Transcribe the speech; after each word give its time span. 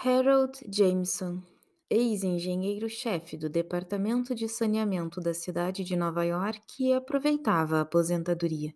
Harold 0.00 0.60
Jameson, 0.70 1.42
ex-engenheiro-chefe 1.90 3.36
do 3.36 3.48
Departamento 3.48 4.32
de 4.32 4.48
Saneamento 4.48 5.20
da 5.20 5.34
cidade 5.34 5.82
de 5.82 5.96
Nova 5.96 6.22
York, 6.22 6.92
aproveitava 6.92 7.78
a 7.78 7.80
aposentadoria. 7.80 8.72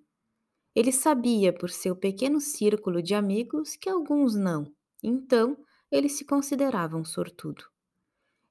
Ele 0.75 0.91
sabia 0.91 1.53
por 1.53 1.71
seu 1.71 1.95
pequeno 1.95 2.41
círculo 2.41 3.01
de 3.01 3.15
amigos 3.15 3.77
que 3.77 3.89
alguns 3.89 4.35
não, 4.35 4.67
então 5.01 5.57
ele 5.93 6.09
se 6.09 6.25
considerava 6.25 6.97
um 6.97 7.05
sortudo. 7.05 7.67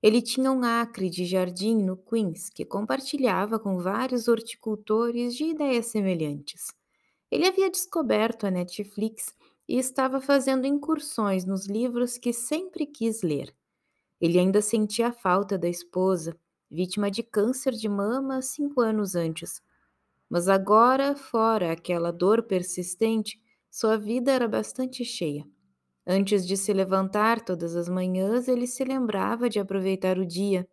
Ele 0.01 0.21
tinha 0.21 0.49
um 0.49 0.63
acre 0.63 1.09
de 1.09 1.25
jardim 1.25 1.75
no 1.75 1.97
Queens 1.97 2.49
que 2.49 2.63
compartilhava 2.63 3.59
com 3.59 3.79
vários 3.79 4.29
horticultores 4.29 5.35
de 5.35 5.43
ideias 5.43 5.87
semelhantes. 5.87 6.67
Ele 7.29 7.45
havia 7.45 7.69
descoberto 7.69 8.47
a 8.47 8.51
Netflix 8.51 9.35
e 9.71 9.77
estava 9.77 10.19
fazendo 10.19 10.67
incursões 10.67 11.45
nos 11.45 11.65
livros 11.65 12.17
que 12.17 12.33
sempre 12.33 12.85
quis 12.85 13.21
ler. 13.21 13.55
Ele 14.19 14.37
ainda 14.37 14.61
sentia 14.61 15.07
a 15.07 15.13
falta 15.13 15.57
da 15.57 15.69
esposa, 15.69 16.37
vítima 16.69 17.09
de 17.09 17.23
câncer 17.23 17.71
de 17.71 17.87
mama 17.87 18.41
cinco 18.41 18.81
anos 18.81 19.15
antes. 19.15 19.61
Mas 20.29 20.49
agora, 20.49 21.15
fora 21.15 21.71
aquela 21.71 22.11
dor 22.11 22.43
persistente, 22.43 23.41
sua 23.69 23.97
vida 23.97 24.29
era 24.33 24.45
bastante 24.45 25.05
cheia. 25.05 25.47
Antes 26.05 26.45
de 26.45 26.57
se 26.57 26.73
levantar 26.73 27.39
todas 27.39 27.73
as 27.73 27.87
manhãs, 27.87 28.49
ele 28.49 28.67
se 28.67 28.83
lembrava 28.83 29.47
de 29.47 29.57
aproveitar 29.57 30.19
o 30.19 30.25
dia. 30.25 30.67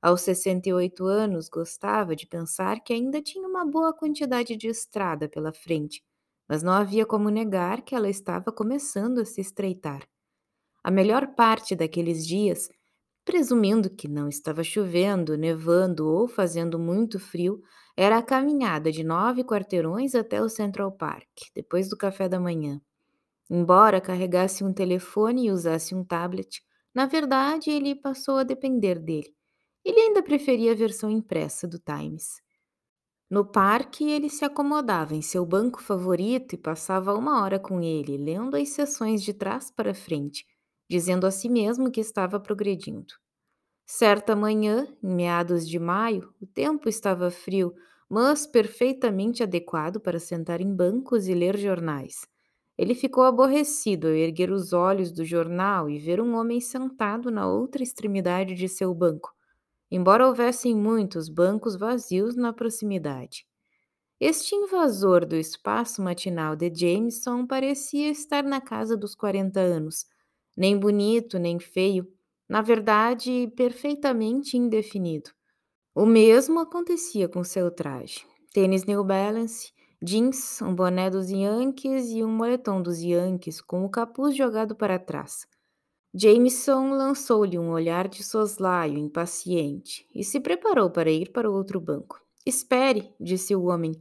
Aos 0.00 0.22
68 0.22 1.04
anos, 1.04 1.50
gostava 1.50 2.16
de 2.16 2.26
pensar 2.26 2.80
que 2.80 2.94
ainda 2.94 3.20
tinha 3.20 3.46
uma 3.46 3.66
boa 3.66 3.92
quantidade 3.92 4.56
de 4.56 4.68
estrada 4.68 5.28
pela 5.28 5.52
frente 5.52 6.02
mas 6.48 6.62
não 6.62 6.72
havia 6.72 7.04
como 7.06 7.28
negar 7.30 7.82
que 7.82 7.94
ela 7.94 8.08
estava 8.08 8.50
começando 8.52 9.18
a 9.20 9.24
se 9.24 9.40
estreitar. 9.40 10.02
A 10.82 10.90
melhor 10.90 11.34
parte 11.34 11.76
daqueles 11.76 12.26
dias, 12.26 12.68
presumindo 13.24 13.90
que 13.90 14.08
não 14.08 14.28
estava 14.28 14.64
chovendo, 14.64 15.36
nevando 15.36 16.08
ou 16.08 16.26
fazendo 16.28 16.78
muito 16.78 17.18
frio, 17.18 17.60
era 17.96 18.18
a 18.18 18.22
caminhada 18.22 18.90
de 18.90 19.04
nove 19.04 19.44
quarteirões 19.44 20.14
até 20.14 20.40
o 20.42 20.48
Central 20.48 20.92
Park, 20.92 21.28
depois 21.54 21.88
do 21.88 21.96
café 21.96 22.28
da 22.28 22.40
manhã. 22.40 22.80
Embora 23.50 24.00
carregasse 24.00 24.64
um 24.64 24.72
telefone 24.72 25.46
e 25.46 25.50
usasse 25.50 25.94
um 25.94 26.04
tablet, 26.04 26.62
na 26.94 27.06
verdade 27.06 27.70
ele 27.70 27.94
passou 27.94 28.36
a 28.36 28.44
depender 28.44 28.98
dele. 28.98 29.34
Ele 29.84 30.00
ainda 30.00 30.22
preferia 30.22 30.72
a 30.72 30.76
versão 30.76 31.10
impressa 31.10 31.66
do 31.66 31.78
Times. 31.78 32.40
No 33.30 33.44
parque, 33.44 34.04
ele 34.10 34.28
se 34.30 34.44
acomodava 34.44 35.14
em 35.14 35.20
seu 35.22 35.44
banco 35.44 35.82
favorito 35.82 36.54
e 36.54 36.58
passava 36.58 37.14
uma 37.14 37.42
hora 37.42 37.58
com 37.58 37.80
ele, 37.82 38.16
lendo 38.16 38.56
as 38.56 38.70
sessões 38.70 39.22
de 39.22 39.34
trás 39.34 39.70
para 39.70 39.94
frente, 39.94 40.46
dizendo 40.90 41.26
a 41.26 41.30
si 41.30 41.48
mesmo 41.48 41.90
que 41.90 42.00
estava 42.00 42.40
progredindo. 42.40 43.12
Certa 43.86 44.36
manhã, 44.36 44.88
em 45.02 45.14
meados 45.14 45.68
de 45.68 45.78
maio, 45.78 46.32
o 46.40 46.46
tempo 46.46 46.88
estava 46.88 47.30
frio, 47.30 47.74
mas 48.08 48.46
perfeitamente 48.46 49.42
adequado 49.42 50.00
para 50.00 50.20
sentar 50.20 50.60
em 50.60 50.74
bancos 50.74 51.28
e 51.28 51.34
ler 51.34 51.56
jornais. 51.58 52.26
Ele 52.78 52.94
ficou 52.94 53.24
aborrecido 53.24 54.08
ao 54.08 54.14
erguer 54.14 54.50
os 54.52 54.72
olhos 54.72 55.12
do 55.12 55.24
jornal 55.24 55.90
e 55.90 55.98
ver 55.98 56.20
um 56.20 56.34
homem 56.36 56.60
sentado 56.60 57.30
na 57.30 57.48
outra 57.48 57.82
extremidade 57.82 58.54
de 58.54 58.68
seu 58.68 58.94
banco, 58.94 59.32
embora 59.90 60.26
houvessem 60.26 60.74
muitos 60.74 61.28
bancos 61.28 61.76
vazios 61.76 62.36
na 62.36 62.52
proximidade. 62.52 63.46
Este 64.20 64.54
invasor 64.54 65.24
do 65.24 65.36
espaço 65.36 66.02
matinal 66.02 66.56
de 66.56 66.72
Jameson 66.74 67.46
parecia 67.46 68.10
estar 68.10 68.42
na 68.42 68.60
casa 68.60 68.96
dos 68.96 69.14
40 69.14 69.60
anos, 69.60 70.06
nem 70.56 70.76
bonito 70.76 71.38
nem 71.38 71.60
feio, 71.60 72.06
na 72.48 72.62
verdade, 72.62 73.52
perfeitamente 73.56 74.56
indefinido. 74.56 75.30
O 75.94 76.06
mesmo 76.06 76.60
acontecia 76.60 77.28
com 77.28 77.44
seu 77.44 77.70
traje: 77.70 78.26
tênis 78.52 78.84
New 78.84 79.04
Balance, 79.04 79.72
jeans, 80.02 80.62
um 80.62 80.74
boné 80.74 81.10
dos 81.10 81.28
Yankees 81.28 82.10
e 82.10 82.24
um 82.24 82.30
moletom 82.30 82.80
dos 82.80 83.00
Yankees 83.00 83.60
com 83.60 83.84
o 83.84 83.90
capuz 83.90 84.36
jogado 84.36 84.74
para 84.74 84.98
trás. 84.98 85.46
Jameson 86.14 86.90
lançou-lhe 86.90 87.58
um 87.58 87.70
olhar 87.70 88.08
de 88.08 88.24
soslaio 88.24 88.96
impaciente 88.96 90.08
e 90.14 90.24
se 90.24 90.40
preparou 90.40 90.90
para 90.90 91.10
ir 91.10 91.30
para 91.30 91.50
o 91.50 91.54
outro 91.54 91.78
banco. 91.78 92.20
Espere, 92.46 93.14
disse 93.20 93.54
o 93.54 93.64
homem. 93.64 93.92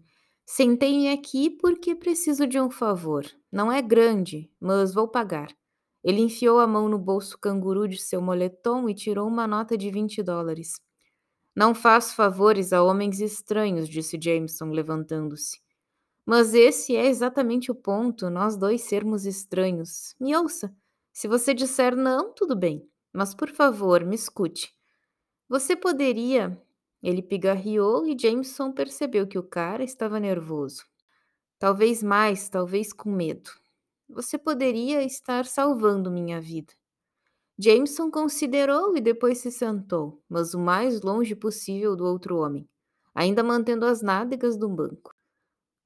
Sentei-me 0.46 1.10
aqui 1.10 1.50
porque 1.50 1.94
preciso 1.94 2.48
de 2.48 2.60
um 2.62 2.70
favor. 2.70 3.26
Não 3.52 3.70
é 3.70 3.82
grande, 3.82 4.50
mas 4.60 4.94
vou 4.94 5.08
pagar. 5.08 5.50
Ele 6.02 6.22
enfiou 6.22 6.60
a 6.60 6.66
mão 6.66 6.88
no 6.88 6.98
bolso 6.98 7.38
canguru 7.38 7.86
de 7.86 7.98
seu 7.98 8.22
moletom 8.22 8.88
e 8.88 8.94
tirou 8.94 9.28
uma 9.28 9.46
nota 9.46 9.78
de 9.78 9.92
20 9.92 10.24
dólares. 10.24 10.80
Não 11.54 11.76
faço 11.76 12.16
favores 12.16 12.72
a 12.72 12.82
homens 12.82 13.20
estranhos, 13.20 13.90
disse 13.90 14.18
Jameson, 14.22 14.70
levantando-se. 14.70 15.60
Mas 16.26 16.54
esse 16.54 16.96
é 16.96 17.08
exatamente 17.08 17.70
o 17.70 17.76
ponto, 17.76 18.30
nós 18.30 18.56
dois 18.56 18.82
sermos 18.82 19.26
estranhos. 19.26 20.16
Me 20.20 20.34
ouça. 20.38 20.74
Se 21.18 21.28
você 21.28 21.52
disser 21.52 21.96
não, 21.96 22.32
tudo 22.32 22.56
bem, 22.56 22.88
mas 23.12 23.34
por 23.34 23.50
favor, 23.50 24.06
me 24.06 24.14
escute. 24.14 24.72
Você 25.50 25.76
poderia. 25.76 26.62
Ele 27.02 27.24
pigarreou 27.24 28.06
e 28.06 28.16
Jameson 28.16 28.72
percebeu 28.72 29.26
que 29.26 29.40
o 29.40 29.42
cara 29.42 29.84
estava 29.84 30.20
nervoso. 30.20 30.86
Talvez 31.58 32.04
mais, 32.04 32.50
talvez 32.50 32.94
com 32.94 33.10
medo. 33.10 33.50
Você 34.08 34.38
poderia 34.38 35.02
estar 35.02 35.48
salvando 35.48 36.12
minha 36.12 36.40
vida. 36.40 36.72
Jameson 37.58 38.12
considerou 38.12 38.96
e 38.96 39.02
depois 39.02 39.40
se 39.40 39.52
sentou, 39.52 40.22
mas 40.30 40.54
o 40.54 40.60
mais 40.60 41.02
longe 41.02 41.34
possível 41.36 41.96
do 41.96 42.06
outro 42.06 42.38
homem, 42.38 42.70
ainda 43.16 43.42
mantendo 43.42 43.88
as 43.88 44.04
nádegas 44.04 44.56
do 44.56 44.70
banco. 44.70 45.16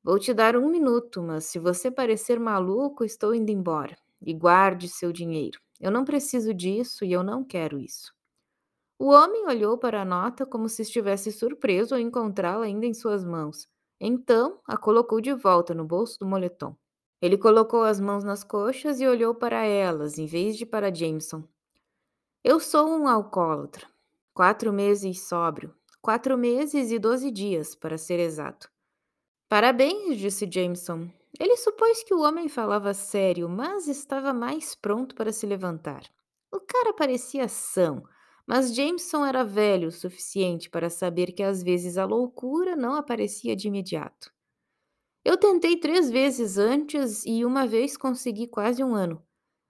Vou 0.03 0.19
te 0.19 0.33
dar 0.33 0.57
um 0.57 0.69
minuto, 0.69 1.23
mas 1.23 1.45
se 1.45 1.57
você 1.57 1.89
parecer 1.89 2.37
maluco, 2.37 3.05
estou 3.05 3.33
indo 3.33 3.49
embora 3.49 3.95
e 4.21 4.33
guarde 4.33 4.87
seu 4.87 5.11
dinheiro. 5.11 5.59
Eu 5.79 5.91
não 5.91 6.05
preciso 6.05 6.53
disso 6.53 7.03
e 7.03 7.11
eu 7.11 7.23
não 7.23 7.43
quero 7.43 7.79
isso. 7.79 8.13
O 8.99 9.09
homem 9.09 9.47
olhou 9.47 9.77
para 9.77 10.01
a 10.01 10.05
nota 10.05 10.45
como 10.45 10.69
se 10.69 10.83
estivesse 10.83 11.31
surpreso 11.31 11.95
ao 11.95 11.99
encontrá-la 11.99 12.65
ainda 12.65 12.85
em 12.85 12.93
suas 12.93 13.25
mãos. 13.25 13.67
Então, 13.99 14.59
a 14.67 14.77
colocou 14.77 15.19
de 15.19 15.33
volta 15.33 15.73
no 15.73 15.83
bolso 15.83 16.19
do 16.19 16.25
moletom. 16.25 16.75
Ele 17.21 17.37
colocou 17.37 17.83
as 17.83 17.99
mãos 17.99 18.23
nas 18.23 18.43
coxas 18.43 18.99
e 18.99 19.07
olhou 19.07 19.33
para 19.33 19.63
elas, 19.63 20.17
em 20.17 20.25
vez 20.25 20.57
de 20.57 20.65
para 20.65 20.93
Jameson. 20.93 21.43
Eu 22.43 22.59
sou 22.59 22.87
um 22.89 23.07
alcoólatra. 23.07 23.87
Quatro 24.33 24.73
meses 24.73 25.27
sóbrio. 25.27 25.73
Quatro 26.01 26.37
meses 26.37 26.91
e 26.91 26.97
doze 26.97 27.29
dias, 27.29 27.75
para 27.75 27.97
ser 27.97 28.19
exato. 28.19 28.69
Parabéns, 29.47 30.17
disse 30.17 30.49
Jameson. 30.51 31.09
Ele 31.39 31.57
supôs 31.57 32.03
que 32.03 32.13
o 32.13 32.21
homem 32.21 32.47
falava 32.49 32.93
sério, 32.93 33.47
mas 33.49 33.87
estava 33.87 34.33
mais 34.33 34.75
pronto 34.75 35.15
para 35.15 35.31
se 35.31 35.45
levantar. 35.45 36.03
O 36.51 36.59
cara 36.59 36.93
parecia 36.93 37.47
são, 37.47 38.03
mas 38.45 38.75
Jameson 38.75 39.25
era 39.25 39.43
velho 39.43 39.87
o 39.87 39.91
suficiente 39.91 40.69
para 40.69 40.89
saber 40.89 41.31
que 41.31 41.41
às 41.41 41.63
vezes 41.63 41.97
a 41.97 42.05
loucura 42.05 42.75
não 42.75 42.95
aparecia 42.95 43.55
de 43.55 43.67
imediato. 43.67 44.31
Eu 45.23 45.37
tentei 45.37 45.77
três 45.77 46.09
vezes 46.09 46.57
antes 46.57 47.23
e 47.25 47.45
uma 47.45 47.67
vez 47.67 47.95
consegui 47.95 48.47
quase 48.47 48.83
um 48.83 48.93
ano. 48.95 49.23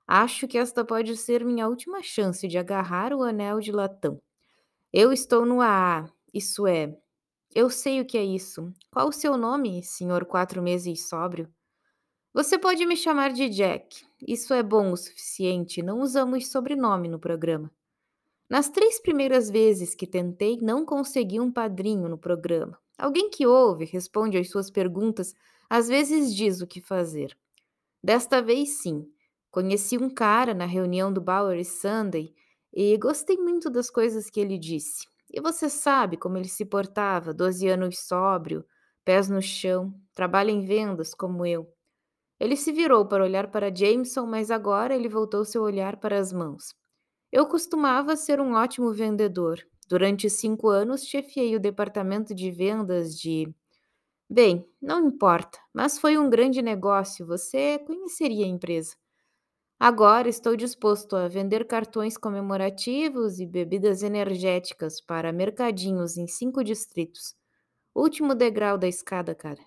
Acho 0.08 0.48
que 0.48 0.58
esta 0.58 0.84
pode 0.84 1.16
ser 1.18 1.44
minha 1.46 1.68
última 1.68 2.02
chance 2.02 2.48
de 2.48 2.58
agarrar 2.58 3.14
o 3.14 3.22
anel 3.24 3.60
de 3.60 3.72
latão. 3.72 4.22
Eu 4.94 5.14
estou 5.14 5.46
no 5.46 5.62
AA, 5.62 6.10
isso 6.34 6.68
é, 6.68 6.98
eu 7.54 7.70
sei 7.70 8.00
o 8.00 8.06
que 8.06 8.18
é 8.18 8.24
isso. 8.24 8.74
Qual 8.92 9.10
o 9.10 9.14
seu 9.14 9.38
nome, 9.38 9.84
senhor 9.84 10.26
quatro 10.26 10.62
meses 10.62 11.10
sóbrio? 11.10 11.50
Você 12.34 12.58
pode 12.58 12.86
me 12.86 12.96
chamar 12.96 13.34
de 13.34 13.50
Jack. 13.50 14.06
Isso 14.26 14.54
é 14.54 14.64
bom 14.64 14.92
o 14.92 14.98
suficiente, 14.98 15.82
não 15.82 16.00
usamos 16.00 16.50
sobrenome 16.50 17.10
no 17.10 17.20
programa. 17.20 17.70
Nas 18.50 18.70
três 18.70 19.02
primeiras 19.02 19.50
vezes 19.50 19.94
que 19.94 20.08
tentei, 20.08 20.58
não 20.62 20.86
consegui 20.86 21.40
um 21.40 21.52
padrinho 21.52 22.08
no 22.08 22.18
programa. 22.18 22.78
Alguém 22.98 23.30
que 23.30 23.46
ouve, 23.46 23.86
responde 23.86 24.38
às 24.38 24.50
suas 24.50 24.70
perguntas, 24.70 25.34
às 25.70 25.88
vezes 25.88 26.34
diz 26.36 26.62
o 26.62 26.68
que 26.68 26.80
fazer. 26.80 27.38
Desta 28.04 28.42
vez, 28.42 28.82
sim. 28.82 29.06
Conheci 29.50 29.98
um 29.98 30.10
cara 30.10 30.54
na 30.54 30.66
reunião 30.66 31.12
do 31.12 31.20
Bowery 31.20 31.66
Sunday 31.66 32.34
e 32.74 32.98
gostei 32.98 33.38
muito 33.38 33.70
das 33.70 33.90
coisas 33.90 34.30
que 34.30 34.40
ele 34.40 34.58
disse. 34.58 35.11
E 35.32 35.40
você 35.42 35.70
sabe 35.70 36.18
como 36.18 36.38
ele 36.38 36.50
se 36.50 36.66
portava, 36.66 37.34
12 37.34 37.68
anos 37.68 38.00
sóbrio, 38.00 38.66
pés 39.06 39.30
no 39.30 39.42
chão, 39.42 39.94
trabalha 40.14 40.52
em 40.52 40.62
vendas 40.62 41.14
como 41.14 41.46
eu. 41.46 41.68
Ele 42.40 42.58
se 42.58 42.72
virou 42.72 43.06
para 43.08 43.24
olhar 43.24 43.50
para 43.52 43.74
Jameson, 43.74 44.26
mas 44.26 44.52
agora 44.52 44.96
ele 44.96 45.08
voltou 45.08 45.46
seu 45.46 45.64
olhar 45.64 45.98
para 45.98 46.20
as 46.20 46.34
mãos. 46.34 46.76
Eu 47.32 47.48
costumava 47.48 48.16
ser 48.18 48.42
um 48.42 48.54
ótimo 48.54 48.92
vendedor. 48.94 49.60
Durante 49.88 50.30
cinco 50.30 50.68
anos, 50.70 51.06
chefiei 51.06 51.56
o 51.56 51.60
departamento 51.60 52.36
de 52.36 52.52
vendas 52.52 53.18
de. 53.18 53.48
Bem, 54.30 54.66
não 54.82 55.08
importa, 55.08 55.60
mas 55.74 56.00
foi 56.00 56.18
um 56.18 56.30
grande 56.30 56.62
negócio. 56.62 57.26
Você 57.28 57.80
conheceria 57.80 58.46
a 58.46 58.50
empresa. 58.50 58.96
Agora 59.84 60.30
estou 60.30 60.56
disposto 60.56 61.16
a 61.16 61.28
vender 61.28 61.66
cartões 61.66 62.16
comemorativos 62.16 63.40
e 63.40 63.48
bebidas 63.48 64.04
energéticas 64.04 65.02
para 65.02 65.34
mercadinhos 65.34 66.18
em 66.18 66.28
cinco 66.28 66.64
distritos. 66.64 67.36
Último 67.96 68.36
degrau 68.36 68.78
da 68.78 68.88
escada, 68.88 69.34
cara. 69.34 69.60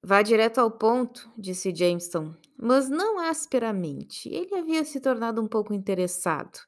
Vá 0.00 0.22
direto 0.22 0.58
ao 0.58 0.70
ponto, 0.70 1.28
disse 1.36 1.74
Jameson, 1.74 2.32
mas 2.56 2.88
não 2.88 3.18
asperamente. 3.18 4.28
Ele 4.28 4.54
havia 4.54 4.84
se 4.84 5.00
tornado 5.00 5.42
um 5.42 5.48
pouco 5.48 5.74
interessado. 5.74 6.60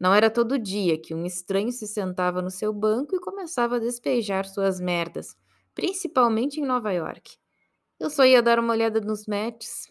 Não 0.00 0.14
era 0.14 0.30
todo 0.30 0.58
dia 0.58 0.98
que 0.98 1.14
um 1.14 1.26
estranho 1.26 1.70
se 1.70 1.86
sentava 1.86 2.40
no 2.40 2.50
seu 2.50 2.72
banco 2.72 3.14
e 3.14 3.20
começava 3.20 3.76
a 3.76 3.78
despejar 3.78 4.48
suas 4.48 4.80
merdas, 4.80 5.36
principalmente 5.74 6.60
em 6.60 6.64
Nova 6.64 6.92
York. 6.92 7.36
Eu 7.98 8.08
só 8.08 8.24
ia 8.24 8.42
dar 8.42 8.58
uma 8.58 8.72
olhada 8.72 9.02
nos 9.02 9.26
matches. 9.26 9.89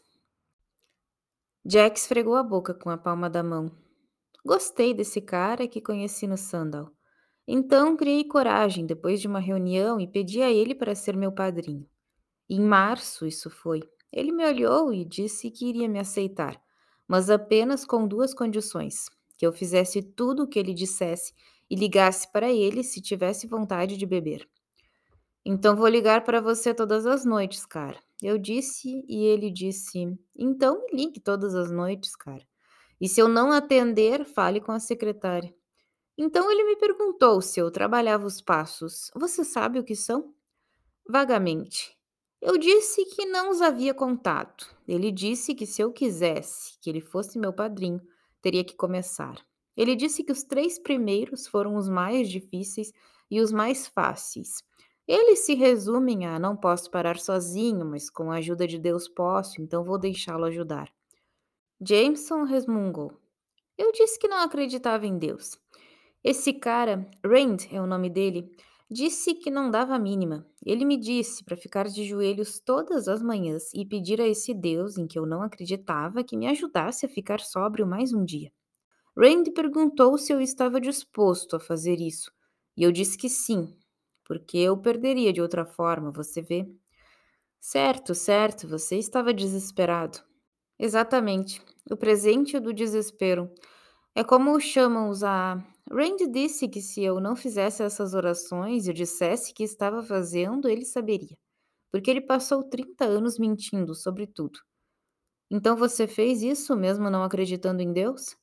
Jack 1.66 2.00
esfregou 2.00 2.36
a 2.36 2.44
boca 2.44 2.74
com 2.74 2.90
a 2.90 2.98
palma 2.98 3.30
da 3.30 3.44
mão. 3.44 3.70
Gostei 4.46 4.94
desse 4.94 5.20
cara 5.20 5.68
que 5.68 5.82
conheci 5.82 6.26
no 6.26 6.38
Sandal. 6.38 6.90
Então 7.46 7.98
criei 7.98 8.24
coragem 8.24 8.86
depois 8.86 9.20
de 9.20 9.28
uma 9.28 9.40
reunião 9.40 10.00
e 10.00 10.08
pedi 10.08 10.42
a 10.42 10.50
ele 10.50 10.74
para 10.74 10.96
ser 10.96 11.18
meu 11.18 11.32
padrinho. 11.32 11.86
Em 12.50 12.62
março, 12.62 13.26
isso 13.26 13.50
foi. 13.50 13.82
Ele 14.12 14.32
me 14.32 14.46
olhou 14.46 14.94
e 14.94 15.04
disse 15.04 15.52
que 15.52 15.68
iria 15.68 15.90
me 15.90 16.00
aceitar, 16.00 16.60
mas 17.08 17.30
apenas 17.30 17.86
com 17.86 18.08
duas 18.08 18.34
condições: 18.34 19.10
que 19.38 19.46
eu 19.46 19.52
fizesse 19.52 20.02
tudo 20.02 20.44
o 20.44 20.48
que 20.48 20.58
ele 20.58 20.74
dissesse 20.74 21.34
e 21.70 21.76
ligasse 21.76 22.32
para 22.32 22.50
ele 22.50 22.84
se 22.84 23.02
tivesse 23.02 23.48
vontade 23.48 23.98
de 23.98 24.06
beber. 24.06 24.48
Então 25.46 25.76
vou 25.76 25.88
ligar 25.88 26.24
para 26.24 26.40
você 26.40 26.74
todas 26.74 27.06
as 27.06 27.26
noites, 27.26 27.66
cara. 27.66 28.00
Eu 28.22 28.38
disse 28.38 29.04
e 29.08 29.24
ele 29.24 29.50
disse: 29.50 30.18
Então 30.36 30.84
me 30.86 30.92
ligue 31.06 31.20
todas 31.20 31.56
as 31.56 31.72
noites, 31.72 32.16
cara. 32.16 32.46
E 33.00 33.08
se 33.08 33.22
eu 33.22 33.28
não 33.28 33.52
atender, 33.52 34.26
fale 34.26 34.60
com 34.60 34.72
a 34.72 34.80
secretária. 34.80 35.54
Então 36.18 36.52
ele 36.52 36.66
me 36.66 36.76
perguntou 36.76 37.42
se 37.42 37.62
eu 37.62 37.72
trabalhava 37.72 38.26
os 38.26 38.42
passos. 38.42 39.10
Você 39.16 39.46
sabe 39.46 39.80
o 39.80 39.84
que 39.84 39.96
são? 39.96 40.34
Vagamente. 41.08 41.98
Eu 42.42 42.58
disse 42.58 43.06
que 43.06 43.26
não 43.26 43.50
os 43.50 43.62
havia 43.62 43.94
contado. 43.94 44.66
Ele 44.86 45.12
disse 45.12 45.56
que 45.56 45.66
se 45.66 45.82
eu 45.82 45.92
quisesse 45.94 46.78
que 46.82 46.90
ele 46.90 47.00
fosse 47.00 47.40
meu 47.40 47.54
padrinho, 47.54 48.02
teria 48.42 48.66
que 48.66 48.76
começar. 48.76 49.36
Ele 49.78 49.96
disse 49.96 50.24
que 50.24 50.32
os 50.32 50.44
três 50.44 50.78
primeiros 50.78 51.48
foram 51.48 51.78
os 51.78 51.88
mais 51.88 52.30
difíceis 52.30 52.92
e 53.32 53.40
os 53.40 53.52
mais 53.52 53.88
fáceis. 53.88 54.62
Eles 55.12 55.40
se 55.40 55.56
resumem 55.56 56.28
a 56.28 56.38
não 56.38 56.56
posso 56.56 56.92
parar 56.92 57.18
sozinho, 57.18 57.84
mas 57.84 58.12
com 58.12 58.32
a 58.32 58.36
ajuda 58.36 58.68
de 58.68 58.78
Deus 58.78 59.08
posso, 59.08 59.60
então 59.60 59.84
vou 59.84 59.98
deixá-lo 59.98 60.46
ajudar. 60.46 60.88
Jameson 61.82 62.44
resmungou. 62.44 63.20
Eu 63.76 63.92
disse 63.92 64.20
que 64.20 64.28
não 64.28 64.38
acreditava 64.38 65.08
em 65.08 65.18
Deus. 65.18 65.60
Esse 66.24 66.54
cara, 66.54 67.10
Rand 67.26 67.58
é 67.72 67.82
o 67.82 67.88
nome 67.88 68.08
dele, 68.08 68.56
disse 68.88 69.34
que 69.34 69.50
não 69.50 69.72
dava 69.72 69.96
a 69.96 70.00
mínima. 70.00 70.46
Ele 70.64 70.86
me 70.86 70.96
disse 70.96 71.44
para 71.44 71.58
ficar 71.58 71.88
de 71.88 72.04
joelhos 72.04 72.60
todas 72.60 73.08
as 73.08 73.20
manhãs 73.20 73.74
e 73.74 73.84
pedir 73.84 74.22
a 74.22 74.28
esse 74.28 74.54
Deus 74.54 74.96
em 74.96 75.08
que 75.08 75.18
eu 75.18 75.26
não 75.26 75.42
acreditava 75.42 76.24
que 76.24 76.38
me 76.38 76.46
ajudasse 76.46 77.08
a 77.08 77.10
ficar 77.10 77.40
sóbrio 77.40 77.88
mais 77.88 78.14
um 78.14 78.24
dia. 78.24 78.52
Rand 79.18 79.46
perguntou 79.56 80.20
se 80.20 80.32
eu 80.32 80.40
estava 80.40 80.80
disposto 80.80 81.56
a 81.56 81.60
fazer 81.60 82.00
isso, 82.00 82.32
e 82.78 82.84
eu 82.84 82.92
disse 82.92 83.18
que 83.18 83.28
sim, 83.28 83.76
porque 84.30 84.60
eu 84.60 84.78
perderia 84.78 85.34
de 85.34 85.42
outra 85.42 85.66
forma, 85.66 86.12
você 86.12 86.40
vê? 86.40 86.72
Certo, 87.60 88.14
certo, 88.14 88.68
você 88.68 88.98
estava 88.98 89.34
desesperado. 89.34 90.20
Exatamente, 90.78 91.60
o 91.90 91.98
presente 91.98 92.60
do 92.60 92.72
desespero. 92.72 93.52
É 94.16 94.24
como 94.24 94.60
chamam-os 94.60 95.24
a. 95.24 95.56
Randy 95.92 96.28
disse 96.28 96.70
que 96.70 96.80
se 96.80 97.04
eu 97.04 97.20
não 97.20 97.36
fizesse 97.36 97.82
essas 97.82 98.14
orações 98.14 98.88
e 98.88 98.94
dissesse 98.94 99.52
que 99.52 99.64
estava 99.64 100.04
fazendo, 100.04 100.70
ele 100.70 100.86
saberia, 100.86 101.36
porque 101.92 102.12
ele 102.12 102.22
passou 102.22 102.64
30 102.64 103.06
anos 103.06 103.40
mentindo 103.40 103.96
sobre 103.96 104.28
tudo. 104.28 104.60
Então 105.52 105.76
você 105.76 106.08
fez 106.08 106.44
isso 106.44 106.76
mesmo 106.78 107.10
não 107.10 107.24
acreditando 107.24 107.82
em 107.82 107.92
Deus? 107.92 108.36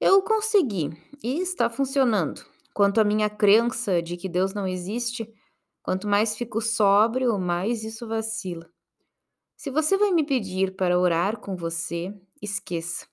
Eu 0.00 0.22
consegui 0.22 0.90
e 1.22 1.40
está 1.40 1.70
funcionando. 1.70 2.51
Quanto 2.74 3.00
à 3.00 3.04
minha 3.04 3.28
crença 3.28 4.02
de 4.02 4.16
que 4.16 4.28
Deus 4.28 4.54
não 4.54 4.66
existe, 4.66 5.30
quanto 5.82 6.08
mais 6.08 6.36
fico 6.36 6.60
sóbrio, 6.60 7.38
mais 7.38 7.84
isso 7.84 8.08
vacila. 8.08 8.68
Se 9.56 9.70
você 9.70 9.96
vai 9.96 10.10
me 10.10 10.24
pedir 10.24 10.74
para 10.74 10.98
orar 10.98 11.38
com 11.38 11.54
você, 11.54 12.12
esqueça. 12.40 13.06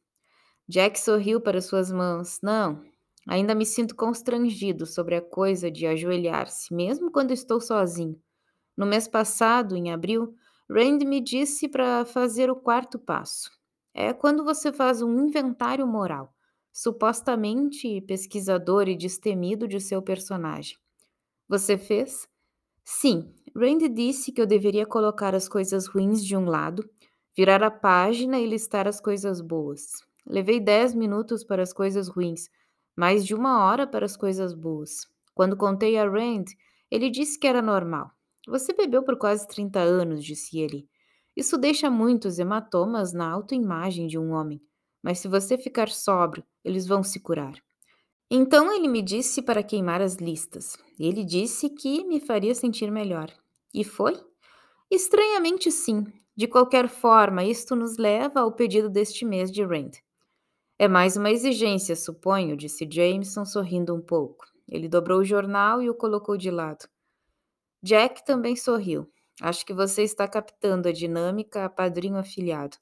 Jack 0.68 1.00
sorriu 1.00 1.42
para 1.42 1.62
suas 1.62 1.92
mãos. 1.92 2.40
Não, 2.42 2.82
ainda 3.28 3.54
me 3.54 3.66
sinto 3.66 3.96
constrangido 3.96 4.86
sobre 4.86 5.16
a 5.16 5.22
coisa 5.22 5.70
de 5.70 5.86
ajoelhar-se, 5.86 6.74
mesmo 6.74 7.12
quando 7.12 7.32
estou 7.32 7.60
sozinho. 7.60 8.20
No 8.78 8.86
mês 8.86 9.08
passado, 9.08 9.76
em 9.76 9.92
abril, 9.92 10.34
Rand 10.70 11.00
me 11.00 11.20
disse 11.20 11.68
para 11.68 12.06
fazer 12.06 12.50
o 12.50 12.56
quarto 12.56 12.98
passo. 12.98 13.52
É 13.94 14.14
quando 14.14 14.44
você 14.44 14.72
faz 14.72 15.02
um 15.02 15.28
inventário 15.28 15.86
moral 15.86 16.34
supostamente 16.71 18.01
pesquisador 18.01 18.88
e 18.88 18.95
destemido 18.95 19.68
de 19.68 19.80
seu 19.80 20.01
personagem. 20.01 20.77
Você 21.48 21.77
fez? 21.77 22.27
Sim, 22.83 23.33
Rand 23.56 23.89
disse 23.94 24.31
que 24.31 24.42
eu 24.42 24.45
deveria 24.45 24.86
colocar 24.86 25.36
as 25.36 25.48
coisas 25.50 25.88
ruins 25.88 26.24
de 26.24 26.38
um 26.38 26.45
lado, 26.45 26.88
virar 27.36 27.63
a 27.63 27.71
página 27.71 28.39
e 28.39 28.45
listar 28.45 28.88
as 28.88 29.01
coisas 29.01 29.42
boas. 29.42 29.92
Levei 30.25 30.60
dez 30.60 30.94
minutos 30.94 31.44
para 31.44 31.63
as 31.63 31.74
coisas 31.74 32.07
ruins, 32.07 32.50
mais 32.95 33.25
de 33.25 33.33
uma 33.33 33.66
hora 33.66 33.88
para 33.88 34.06
as 34.06 34.16
coisas 34.16 34.54
boas. 34.54 35.07
Quando 35.33 35.57
contei 35.57 35.98
a 35.98 36.07
Rand, 36.07 36.45
ele 36.92 37.10
disse 37.10 37.39
que 37.39 37.48
era 37.48 37.62
normal. 37.62 38.12
Você 38.48 38.74
bebeu 38.74 39.04
por 39.04 39.18
quase 39.18 39.48
30 39.48 39.80
anos, 39.80 40.24
disse 40.24 40.60
ele. 40.60 40.88
Isso 41.36 41.57
deixa 41.57 41.89
muitos 41.89 42.39
hematomas 42.39 43.13
na 43.13 43.30
autoimagem 43.30 44.07
de 44.07 44.18
um 44.18 44.31
homem 44.31 44.62
mas 45.01 45.19
se 45.19 45.28
você 45.28 45.57
ficar 45.57 45.90
sóbrio, 45.90 46.44
eles 46.63 46.86
vão 46.86 47.04
se 47.04 47.19
curar. 47.19 47.54
Então 48.30 48.72
ele 48.72 48.88
me 48.88 49.01
disse 49.01 49.42
para 49.42 49.63
queimar 49.63 50.01
as 50.01 50.16
listas. 50.16 50.78
Ele 51.00 51.24
disse 51.24 51.69
que 51.69 52.04
me 52.04 52.19
faria 52.19 52.54
sentir 52.54 52.92
melhor. 52.92 53.31
E 53.74 53.84
foi? 53.84 54.19
Estranhamente, 54.92 55.72
sim. 55.72 56.06
De 56.36 56.48
qualquer 56.48 56.88
forma, 56.88 57.44
isto 57.44 57.75
nos 57.75 57.98
leva 57.98 58.42
ao 58.42 58.51
pedido 58.51 58.90
deste 58.90 59.25
mês 59.25 59.51
de 59.51 59.63
Rand. 59.63 59.92
É 60.78 60.88
mais 60.88 61.18
uma 61.18 61.31
exigência, 61.31 61.95
suponho, 61.95 62.56
disse 62.56 62.88
Jameson, 62.90 63.45
sorrindo 63.45 63.94
um 63.94 64.02
pouco. 64.02 64.45
Ele 64.68 64.88
dobrou 64.88 65.19
o 65.19 65.26
jornal 65.26 65.81
e 65.81 65.90
o 65.90 65.95
colocou 65.95 66.38
de 66.38 66.50
lado. 66.50 66.88
Jack 67.81 68.24
também 68.26 68.56
sorriu. 68.56 69.12
Acho 69.42 69.66
que 69.66 69.74
você 69.74 70.04
está 70.04 70.28
captando 70.28 70.88
a 70.88 70.92
dinâmica 70.92 71.66
a 71.66 71.69
padrinho 71.69 72.18
afiliado. 72.18 72.78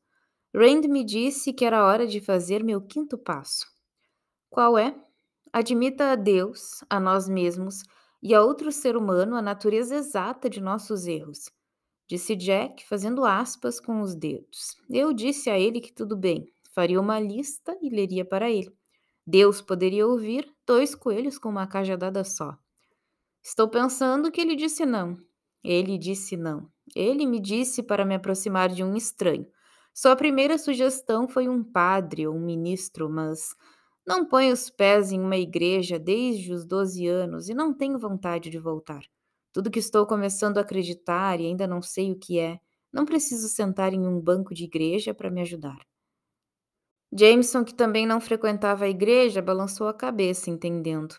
Rand 0.60 0.88
me 0.88 1.04
disse 1.04 1.54
que 1.54 1.64
era 1.64 1.86
hora 1.86 2.08
de 2.08 2.20
fazer 2.20 2.64
meu 2.64 2.82
quinto 2.82 3.16
passo. 3.16 3.68
Qual 4.50 4.76
é? 4.76 5.00
Admita 5.54 6.14
a 6.14 6.16
Deus, 6.16 6.84
a 6.90 7.00
nós 7.00 7.30
mesmos 7.30 7.84
e 8.24 8.34
a 8.34 8.42
outro 8.42 8.72
ser 8.72 8.98
humano 8.98 9.36
a 9.36 9.42
natureza 9.42 9.96
exata 9.96 10.50
de 10.50 10.60
nossos 10.60 11.06
erros. 11.06 11.52
Disse 12.08 12.36
Jack, 12.36 12.88
fazendo 12.88 13.24
aspas 13.24 13.80
com 13.80 14.02
os 14.02 14.16
dedos. 14.16 14.76
Eu 14.90 15.14
disse 15.14 15.48
a 15.52 15.60
ele 15.60 15.80
que 15.80 15.94
tudo 15.94 16.18
bem, 16.18 16.52
faria 16.74 17.00
uma 17.00 17.20
lista 17.20 17.78
e 17.80 17.88
leria 17.88 18.26
para 18.26 18.50
ele. 18.50 18.76
Deus 19.28 19.62
poderia 19.62 20.08
ouvir 20.08 20.52
dois 20.66 20.96
coelhos 20.96 21.38
com 21.38 21.50
uma 21.50 21.68
cajadada 21.68 22.24
só. 22.24 22.58
Estou 23.44 23.70
pensando 23.70 24.32
que 24.32 24.42
ele 24.42 24.56
disse 24.56 24.88
não. 24.88 25.18
Ele 25.64 26.00
disse 26.00 26.36
não. 26.36 26.68
Ele 26.96 27.28
me 27.28 27.40
disse 27.40 27.84
para 27.84 28.04
me 28.04 28.16
aproximar 28.16 28.70
de 28.70 28.84
um 28.84 28.96
estranho 28.96 29.46
sua 30.00 30.16
primeira 30.16 30.60
sugestão 30.60 31.28
foi 31.28 31.50
um 31.50 31.64
padre 31.64 32.28
ou 32.28 32.36
um 32.36 32.40
ministro, 32.40 33.10
mas 33.10 33.56
não 34.06 34.24
ponho 34.24 34.54
os 34.54 34.70
pés 34.70 35.12
em 35.12 35.20
uma 35.20 35.38
igreja 35.38 35.98
desde 35.98 36.54
os 36.54 36.68
12 36.68 37.08
anos 37.08 37.50
e 37.50 37.56
não 37.56 37.74
tenho 37.74 37.98
vontade 37.98 38.52
de 38.52 38.60
voltar. 38.60 39.02
Tudo 39.52 39.72
que 39.72 39.80
estou 39.80 40.06
começando 40.06 40.60
a 40.60 40.62
acreditar 40.62 41.42
e 41.42 41.48
ainda 41.48 41.66
não 41.66 41.82
sei 41.82 42.12
o 42.12 42.16
que 42.16 42.38
é, 42.38 42.60
não 42.94 43.06
preciso 43.06 43.48
sentar 43.48 43.92
em 43.92 44.08
um 44.08 44.22
banco 44.22 44.54
de 44.54 44.66
igreja 44.66 45.16
para 45.16 45.32
me 45.32 45.42
ajudar. 45.42 45.80
Jameson, 47.12 47.64
que 47.64 47.74
também 47.74 48.06
não 48.06 48.22
frequentava 48.22 48.86
a 48.86 48.90
igreja, 48.90 49.42
balançou 49.42 49.88
a 49.88 49.96
cabeça, 49.96 50.52
entendendo. 50.52 51.16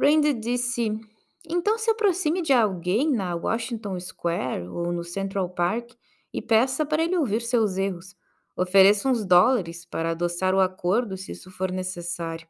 Randy 0.00 0.32
disse: 0.32 0.98
Então 1.46 1.76
se 1.76 1.90
aproxime 1.90 2.40
de 2.40 2.54
alguém 2.54 3.12
na 3.12 3.34
Washington 3.34 4.00
Square 4.00 4.68
ou 4.68 4.90
no 4.90 5.04
Central 5.04 5.50
Park 5.50 5.90
e 6.32 6.40
peça 6.40 6.84
para 6.86 7.02
ele 7.02 7.16
ouvir 7.16 7.42
seus 7.42 7.76
erros. 7.76 8.14
Ofereça 8.56 9.08
uns 9.08 9.24
dólares 9.24 9.84
para 9.84 10.10
adoçar 10.10 10.54
o 10.54 10.60
acordo 10.60 11.16
se 11.16 11.32
isso 11.32 11.50
for 11.50 11.72
necessário. 11.72 12.46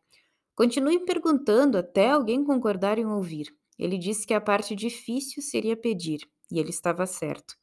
Continue 0.55 1.05
perguntando 1.05 1.79
até 1.79 2.11
alguém 2.11 2.45
concordar 2.45 2.99
em 2.99 3.07
ouvir. 3.07 3.55
Ele 3.79 3.97
disse 3.97 4.27
que 4.27 4.35
a 4.35 4.41
parte 4.41 4.75
difícil 4.75 5.43
seria 5.43 5.77
pedir, 5.77 6.21
e 6.51 6.59
ele 6.59 6.71
estava 6.71 7.07
certo. 7.07 7.55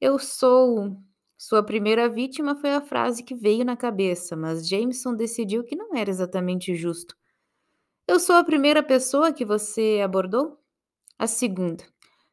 Eu 0.00 0.18
sou. 0.18 0.96
Sua 1.36 1.62
primeira 1.62 2.08
vítima 2.08 2.56
foi 2.56 2.70
a 2.70 2.80
frase 2.80 3.22
que 3.22 3.34
veio 3.34 3.64
na 3.64 3.76
cabeça, 3.76 4.36
mas 4.36 4.68
Jameson 4.68 5.14
decidiu 5.14 5.62
que 5.62 5.76
não 5.76 5.94
era 5.94 6.10
exatamente 6.10 6.74
justo. 6.74 7.14
Eu 8.08 8.18
sou 8.18 8.34
a 8.36 8.42
primeira 8.44 8.82
pessoa 8.82 9.32
que 9.32 9.44
você 9.44 10.00
abordou? 10.02 10.58
A 11.18 11.26
segunda. 11.26 11.84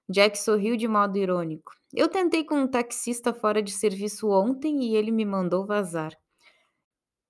Jack 0.09 0.37
sorriu 0.37 0.75
de 0.77 0.87
modo 0.87 1.17
irônico. 1.17 1.73
Eu 1.95 2.09
tentei 2.09 2.43
com 2.43 2.55
um 2.55 2.67
taxista 2.67 3.33
fora 3.33 3.63
de 3.63 3.71
serviço 3.71 4.29
ontem 4.29 4.83
e 4.83 4.97
ele 4.97 5.11
me 5.11 5.23
mandou 5.23 5.65
vazar. 5.65 6.11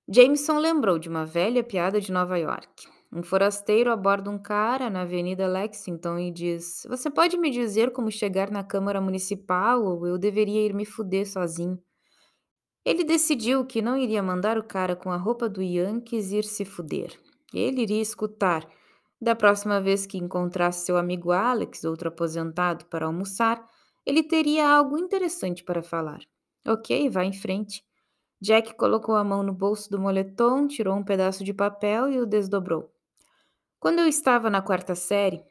Jameson 0.09 0.57
lembrou 0.57 0.97
de 0.97 1.07
uma 1.07 1.23
velha 1.23 1.63
piada 1.63 2.01
de 2.01 2.11
Nova 2.11 2.35
York. 2.39 2.87
Um 3.13 3.21
forasteiro 3.21 3.91
aborda 3.91 4.29
um 4.31 4.39
cara 4.41 4.89
na 4.89 5.01
Avenida 5.01 5.45
Lexington 5.45 6.17
e 6.17 6.31
diz: 6.31 6.81
Você 6.89 7.11
pode 7.11 7.37
me 7.37 7.51
dizer 7.51 7.91
como 7.91 8.09
chegar 8.09 8.49
na 8.49 8.63
Câmara 8.63 8.99
Municipal 8.99 9.83
ou 9.83 10.07
eu 10.07 10.17
deveria 10.17 10.65
ir 10.65 10.73
me 10.73 10.83
fuder 10.83 11.29
sozinho? 11.29 11.79
Ele 12.83 13.03
decidiu 13.03 13.65
que 13.65 13.83
não 13.83 13.95
iria 13.95 14.23
mandar 14.23 14.57
o 14.57 14.63
cara 14.63 14.95
com 14.95 15.11
a 15.11 15.17
roupa 15.17 15.47
do 15.47 15.61
Yankees 15.61 16.31
ir 16.31 16.43
se 16.43 16.65
fuder. 16.65 17.11
Ele 17.53 17.83
iria 17.83 18.01
escutar. 18.01 18.67
Da 19.21 19.35
próxima 19.35 19.79
vez 19.79 20.07
que 20.07 20.17
encontrasse 20.17 20.85
seu 20.85 20.97
amigo 20.97 21.31
Alex, 21.31 21.83
outro 21.83 22.09
aposentado, 22.09 22.85
para 22.85 23.05
almoçar, 23.05 23.63
ele 24.05 24.23
teria 24.23 24.69
algo 24.69 24.97
interessante 24.97 25.63
para 25.63 25.81
falar. 25.81 26.19
Ok, 26.67 27.09
vá 27.09 27.23
em 27.23 27.33
frente. 27.33 27.83
Jack 28.41 28.75
colocou 28.75 29.15
a 29.15 29.23
mão 29.23 29.41
no 29.41 29.53
bolso 29.53 29.89
do 29.89 29.99
moletom, 29.99 30.67
tirou 30.67 30.95
um 30.95 31.03
pedaço 31.03 31.43
de 31.43 31.53
papel 31.53 32.11
e 32.11 32.19
o 32.19 32.25
desdobrou. 32.25 32.91
Quando 33.79 33.99
eu 33.99 34.07
estava 34.07 34.49
na 34.49 34.61
quarta 34.61 34.95
série, 34.95 35.43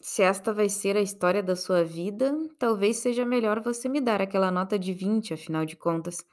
se 0.00 0.22
esta 0.22 0.52
vai 0.52 0.68
ser 0.68 0.96
a 0.96 1.00
história 1.00 1.42
da 1.42 1.56
sua 1.56 1.84
vida, 1.84 2.32
talvez 2.58 2.98
seja 2.98 3.24
melhor 3.24 3.60
você 3.60 3.88
me 3.88 4.00
dar 4.00 4.20
aquela 4.20 4.50
nota 4.50 4.78
de 4.78 4.92
20, 4.92 5.34
afinal 5.34 5.64
de 5.64 5.76
contas. 5.76 6.24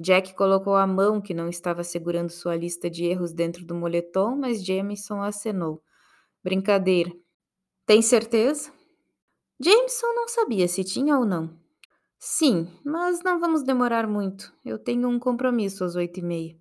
Jack 0.00 0.34
colocou 0.34 0.74
a 0.74 0.86
mão 0.86 1.20
que 1.20 1.34
não 1.34 1.48
estava 1.48 1.84
segurando 1.84 2.30
sua 2.30 2.56
lista 2.56 2.90
de 2.90 3.04
erros 3.04 3.32
dentro 3.32 3.64
do 3.64 3.74
moletom, 3.74 4.36
mas 4.36 4.64
Jameson 4.64 5.22
acenou. 5.22 5.82
Brincadeira. 6.42 7.12
Tem 7.86 8.02
certeza? 8.02 8.72
Jameson 9.64 10.12
não 10.14 10.26
sabia 10.26 10.66
se 10.66 10.82
tinha 10.82 11.16
ou 11.16 11.24
não. 11.24 11.56
Sim, 12.18 12.66
mas 12.84 13.22
não 13.22 13.38
vamos 13.38 13.62
demorar 13.62 14.08
muito. 14.08 14.52
Eu 14.64 14.76
tenho 14.78 15.08
um 15.08 15.20
compromisso 15.20 15.84
às 15.84 15.94
oito 15.94 16.18
e 16.18 16.22
meia. 16.22 16.56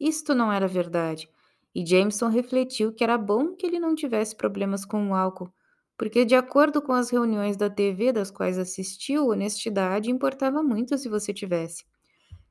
Isto 0.00 0.34
não 0.34 0.50
era 0.50 0.66
verdade, 0.66 1.28
e 1.74 1.84
Jameson 1.84 2.28
refletiu 2.28 2.94
que 2.94 3.04
era 3.04 3.18
bom 3.18 3.54
que 3.54 3.66
ele 3.66 3.78
não 3.78 3.94
tivesse 3.94 4.34
problemas 4.34 4.86
com 4.86 5.10
o 5.10 5.14
álcool, 5.14 5.52
porque, 5.98 6.24
de 6.24 6.34
acordo 6.34 6.80
com 6.80 6.92
as 6.92 7.10
reuniões 7.10 7.56
da 7.58 7.68
TV 7.68 8.12
das 8.12 8.30
quais 8.30 8.58
assistiu, 8.58 9.28
honestidade 9.28 10.10
importava 10.10 10.62
muito 10.62 10.96
se 10.96 11.10
você 11.10 11.34
tivesse. 11.34 11.84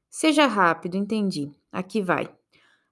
Seja 0.09 0.45
rápido, 0.45 0.97
entendi. 0.97 1.51
Aqui 1.71 2.01
vai. 2.01 2.31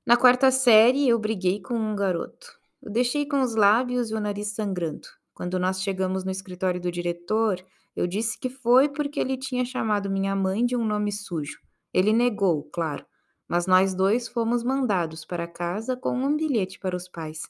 Na 0.04 0.18
quarta 0.18 0.50
série, 0.50 1.08
eu 1.08 1.20
briguei 1.20 1.62
com 1.62 1.76
um 1.76 1.96
garoto. 1.96 2.60
Eu 2.82 2.92
deixei 2.92 3.28
com 3.28 3.42
os 3.42 3.56
lábios 3.56 4.10
e 4.10 4.16
o 4.16 4.20
nariz 4.20 4.56
sangrando. 4.56 5.08
Quando 5.34 5.58
nós 5.60 5.82
chegamos 5.82 6.24
no 6.24 6.32
escritório 6.32 6.80
do 6.80 6.92
diretor, 6.92 7.64
eu 7.96 8.08
disse 8.08 8.40
que 8.40 8.50
foi 8.50 8.90
porque 8.90 9.20
ele 9.20 9.38
tinha 9.38 9.66
chamado 9.66 10.10
minha 10.10 10.36
mãe 10.36 10.66
de 10.66 10.76
um 10.76 10.86
nome 10.86 11.12
sujo. 11.12 11.60
Ele 11.94 12.12
negou, 12.12 12.64
claro, 12.72 13.06
mas 13.48 13.68
nós 13.68 13.94
dois 13.94 14.28
fomos 14.28 14.64
mandados 14.64 15.26
para 15.26 15.48
casa 15.48 15.96
com 15.96 16.12
um 16.18 16.36
bilhete 16.36 16.80
para 16.80 16.96
os 16.96 17.08
pais. 17.08 17.42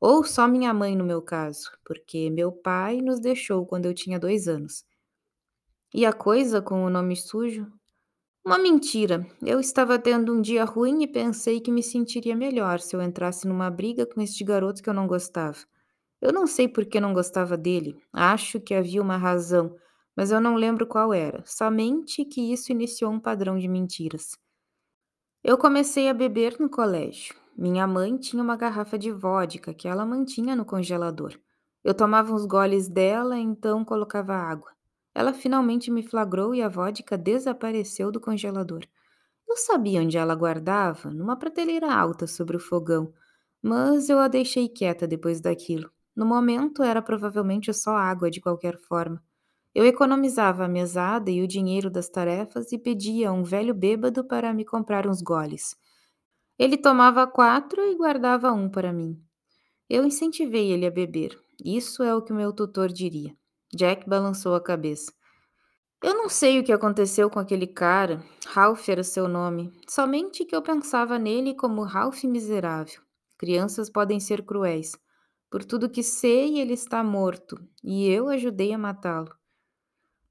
Ou 0.00 0.24
só 0.24 0.46
minha 0.46 0.74
mãe, 0.74 0.94
no 0.94 1.04
meu 1.04 1.22
caso, 1.22 1.70
porque 1.84 2.30
meu 2.30 2.52
pai 2.52 3.00
nos 3.00 3.20
deixou 3.20 3.64
quando 3.64 3.86
eu 3.86 3.94
tinha 3.94 4.18
dois 4.18 4.46
anos. 4.46 4.84
E 5.94 6.04
a 6.04 6.12
coisa 6.12 6.60
com 6.60 6.84
o 6.84 6.90
nome 6.90 7.16
sujo? 7.16 7.66
Uma 8.44 8.58
mentira. 8.58 9.26
Eu 9.42 9.58
estava 9.58 9.98
tendo 9.98 10.32
um 10.32 10.40
dia 10.40 10.64
ruim 10.64 11.02
e 11.02 11.08
pensei 11.08 11.60
que 11.60 11.72
me 11.72 11.82
sentiria 11.82 12.36
melhor 12.36 12.80
se 12.80 12.94
eu 12.94 13.02
entrasse 13.02 13.48
numa 13.48 13.70
briga 13.70 14.06
com 14.06 14.20
este 14.20 14.44
garoto 14.44 14.82
que 14.82 14.88
eu 14.88 14.94
não 14.94 15.06
gostava. 15.06 15.58
Eu 16.26 16.32
não 16.32 16.44
sei 16.44 16.66
por 16.66 16.84
que 16.84 16.98
não 16.98 17.14
gostava 17.14 17.56
dele. 17.56 18.02
Acho 18.12 18.58
que 18.58 18.74
havia 18.74 19.00
uma 19.00 19.16
razão, 19.16 19.76
mas 20.16 20.32
eu 20.32 20.40
não 20.40 20.56
lembro 20.56 20.84
qual 20.84 21.14
era. 21.14 21.40
Somente 21.46 22.24
que 22.24 22.52
isso 22.52 22.72
iniciou 22.72 23.12
um 23.12 23.20
padrão 23.20 23.56
de 23.56 23.68
mentiras. 23.68 24.36
Eu 25.44 25.56
comecei 25.56 26.08
a 26.08 26.12
beber 26.12 26.58
no 26.58 26.68
colégio. 26.68 27.32
Minha 27.56 27.86
mãe 27.86 28.16
tinha 28.16 28.42
uma 28.42 28.56
garrafa 28.56 28.98
de 28.98 29.12
vodka 29.12 29.72
que 29.72 29.86
ela 29.86 30.04
mantinha 30.04 30.56
no 30.56 30.64
congelador. 30.64 31.38
Eu 31.84 31.94
tomava 31.94 32.34
uns 32.34 32.44
goles 32.44 32.88
dela, 32.88 33.38
então 33.38 33.84
colocava 33.84 34.34
água. 34.34 34.72
Ela 35.14 35.32
finalmente 35.32 35.92
me 35.92 36.02
flagrou 36.02 36.52
e 36.56 36.60
a 36.60 36.68
vodka 36.68 37.16
desapareceu 37.16 38.10
do 38.10 38.20
congelador. 38.20 38.82
Eu 39.48 39.56
sabia 39.56 40.00
onde 40.00 40.18
ela 40.18 40.34
guardava, 40.34 41.08
numa 41.08 41.36
prateleira 41.36 41.94
alta 41.94 42.26
sobre 42.26 42.56
o 42.56 42.60
fogão, 42.60 43.14
mas 43.62 44.08
eu 44.08 44.18
a 44.18 44.26
deixei 44.26 44.68
quieta 44.68 45.06
depois 45.06 45.40
daquilo. 45.40 45.94
No 46.16 46.24
momento, 46.24 46.82
era 46.82 47.02
provavelmente 47.02 47.72
só 47.74 47.94
água 47.94 48.30
de 48.30 48.40
qualquer 48.40 48.78
forma. 48.78 49.22
Eu 49.74 49.84
economizava 49.84 50.64
a 50.64 50.68
mesada 50.68 51.30
e 51.30 51.42
o 51.42 51.46
dinheiro 51.46 51.90
das 51.90 52.08
tarefas 52.08 52.72
e 52.72 52.78
pedia 52.78 53.28
a 53.28 53.32
um 53.32 53.42
velho 53.42 53.74
bêbado 53.74 54.24
para 54.24 54.54
me 54.54 54.64
comprar 54.64 55.06
uns 55.06 55.20
goles. 55.20 55.76
Ele 56.58 56.78
tomava 56.78 57.26
quatro 57.26 57.82
e 57.82 57.94
guardava 57.94 58.50
um 58.50 58.70
para 58.70 58.90
mim. 58.90 59.22
Eu 59.90 60.06
incentivei 60.06 60.72
ele 60.72 60.86
a 60.86 60.90
beber. 60.90 61.38
Isso 61.62 62.02
é 62.02 62.14
o 62.14 62.22
que 62.22 62.32
meu 62.32 62.54
tutor 62.54 62.88
diria. 62.88 63.36
Jack 63.74 64.08
balançou 64.08 64.54
a 64.54 64.60
cabeça. 64.62 65.12
Eu 66.02 66.14
não 66.14 66.28
sei 66.30 66.58
o 66.58 66.64
que 66.64 66.72
aconteceu 66.72 67.28
com 67.28 67.38
aquele 67.38 67.66
cara. 67.66 68.24
Ralph 68.46 68.88
era 68.88 69.02
seu 69.02 69.28
nome. 69.28 69.70
Somente 69.86 70.46
que 70.46 70.56
eu 70.56 70.62
pensava 70.62 71.18
nele 71.18 71.54
como 71.54 71.82
Ralph 71.82 72.24
miserável. 72.24 73.00
Crianças 73.36 73.90
podem 73.90 74.18
ser 74.18 74.42
cruéis. 74.42 74.96
Por 75.50 75.64
tudo 75.64 75.90
que 75.90 76.02
sei, 76.02 76.58
ele 76.58 76.72
está 76.72 77.02
morto, 77.04 77.56
e 77.82 78.08
eu 78.08 78.28
ajudei 78.28 78.72
a 78.72 78.78
matá-lo. 78.78 79.34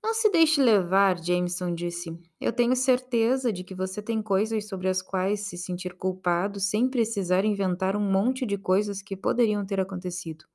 Não 0.03 0.13
se 0.13 0.29
deixe 0.29 0.61
levar, 0.61 1.17
Jameson 1.17 1.73
disse. 1.73 2.15
Eu 2.39 2.53
tenho 2.53 2.75
certeza 2.75 3.51
de 3.51 3.63
que 3.63 3.73
você 3.73 4.03
tem 4.03 4.21
coisas 4.21 4.67
sobre 4.67 4.87
as 4.87 5.01
quais 5.01 5.47
se 5.47 5.57
sentir 5.57 5.95
culpado 5.95 6.59
sem 6.59 6.87
precisar 6.87 7.43
inventar 7.43 7.95
um 7.95 8.11
monte 8.11 8.45
de 8.45 8.55
coisas 8.55 9.01
que 9.01 9.17
poderiam 9.17 9.65
ter 9.65 9.79
acontecido. 9.79 10.45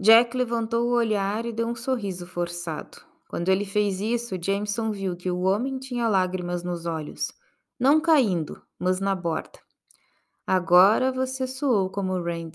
Jack 0.00 0.34
levantou 0.34 0.86
o 0.86 0.94
olhar 0.94 1.44
e 1.44 1.52
deu 1.52 1.66
um 1.66 1.74
sorriso 1.74 2.26
forçado. 2.26 2.98
Quando 3.28 3.50
ele 3.50 3.66
fez 3.66 4.00
isso, 4.00 4.36
Jameson 4.40 4.92
viu 4.92 5.14
que 5.14 5.30
o 5.30 5.40
homem 5.40 5.78
tinha 5.78 6.08
lágrimas 6.08 6.62
nos 6.62 6.86
olhos, 6.86 7.30
não 7.78 8.00
caindo, 8.00 8.62
mas 8.78 8.98
na 8.98 9.14
borda. 9.14 9.58
Agora 10.46 11.12
você 11.12 11.46
soou 11.46 11.90
como 11.90 12.18
Rand. 12.22 12.52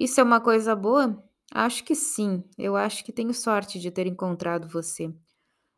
Isso 0.00 0.18
é 0.18 0.22
uma 0.22 0.40
coisa 0.40 0.74
boa? 0.74 1.22
Acho 1.52 1.84
que 1.84 1.94
sim. 1.94 2.42
Eu 2.56 2.74
acho 2.74 3.04
que 3.04 3.12
tenho 3.12 3.34
sorte 3.34 3.78
de 3.78 3.90
ter 3.90 4.06
encontrado 4.06 4.66
você. 4.66 5.14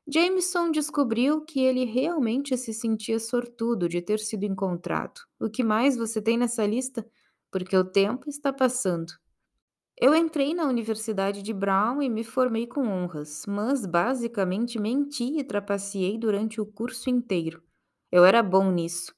Jameson 0.07 0.71
descobriu 0.71 1.41
que 1.41 1.59
ele 1.59 1.85
realmente 1.85 2.57
se 2.57 2.73
sentia 2.73 3.19
sortudo 3.19 3.89
de 3.89 4.01
ter 4.01 4.21
sido 4.21 4.45
encontrado. 4.45 5.23
O 5.41 5.51
que 5.51 5.65
mais 5.65 5.97
você 5.97 6.23
tem 6.23 6.39
nessa 6.39 6.65
lista? 6.65 7.05
Porque 7.51 7.77
o 7.77 7.85
tempo 7.85 8.29
está 8.29 8.53
passando. 8.53 9.13
Eu 10.01 10.15
entrei 10.15 10.55
na 10.55 10.69
Universidade 10.69 11.43
de 11.43 11.53
Brown 11.53 12.01
e 12.01 12.09
me 12.09 12.23
formei 12.23 12.69
com 12.69 12.87
honras, 12.87 13.43
mas 13.45 13.85
basicamente 13.85 14.79
menti 14.79 15.37
e 15.37 15.43
trapaceei 15.43 16.17
durante 16.17 16.61
o 16.61 16.67
curso 16.67 17.11
inteiro. 17.11 17.61
Eu 18.09 18.25
era 18.25 18.41
bom 18.41 18.71
nisso. 18.71 19.13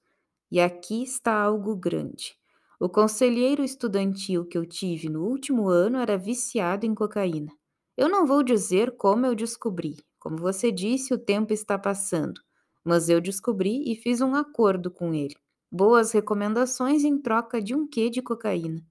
E 0.50 0.58
aqui 0.62 1.02
está 1.02 1.34
algo 1.34 1.76
grande. 1.76 2.38
O 2.80 2.88
conselheiro 2.88 3.62
estudantil 3.62 4.44
que 4.44 4.58
eu 4.58 4.66
tive 4.66 5.08
no 5.08 5.24
último 5.24 5.68
ano 5.68 5.98
era 5.98 6.18
viciado 6.18 6.84
em 6.84 6.94
cocaína. 6.94 7.52
Eu 7.96 8.08
não 8.08 8.26
vou 8.26 8.42
dizer 8.42 8.96
como 8.96 9.24
eu 9.24 9.34
descobri. 9.34 9.96
Como 10.18 10.36
você 10.36 10.72
disse, 10.72 11.14
o 11.14 11.18
tempo 11.18 11.52
está 11.52 11.78
passando. 11.78 12.40
Mas 12.84 13.08
eu 13.08 13.20
descobri 13.20 13.90
e 13.90 13.94
fiz 13.94 14.20
um 14.20 14.34
acordo 14.34 14.90
com 14.90 15.14
ele. 15.14 15.36
Boas 15.70 16.10
recomendações 16.10 17.04
em 17.04 17.16
troca 17.20 17.62
de 17.62 17.74
um 17.74 17.86
quê 17.86 18.10
de 18.10 18.20
cocaína. 18.20 18.82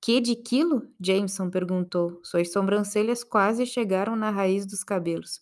Que 0.00 0.20
de 0.20 0.36
quilo? 0.36 0.82
Jameson 1.00 1.48
perguntou. 1.48 2.20
Suas 2.22 2.52
sobrancelhas 2.52 3.24
quase 3.24 3.64
chegaram 3.64 4.14
na 4.14 4.30
raiz 4.30 4.66
dos 4.66 4.84
cabelos. 4.84 5.40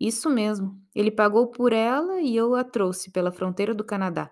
Isso 0.00 0.30
mesmo. 0.30 0.80
Ele 0.94 1.10
pagou 1.10 1.48
por 1.48 1.72
ela 1.72 2.22
e 2.22 2.34
eu 2.34 2.54
a 2.54 2.64
trouxe 2.64 3.10
pela 3.10 3.30
fronteira 3.30 3.74
do 3.74 3.84
Canadá 3.84 4.30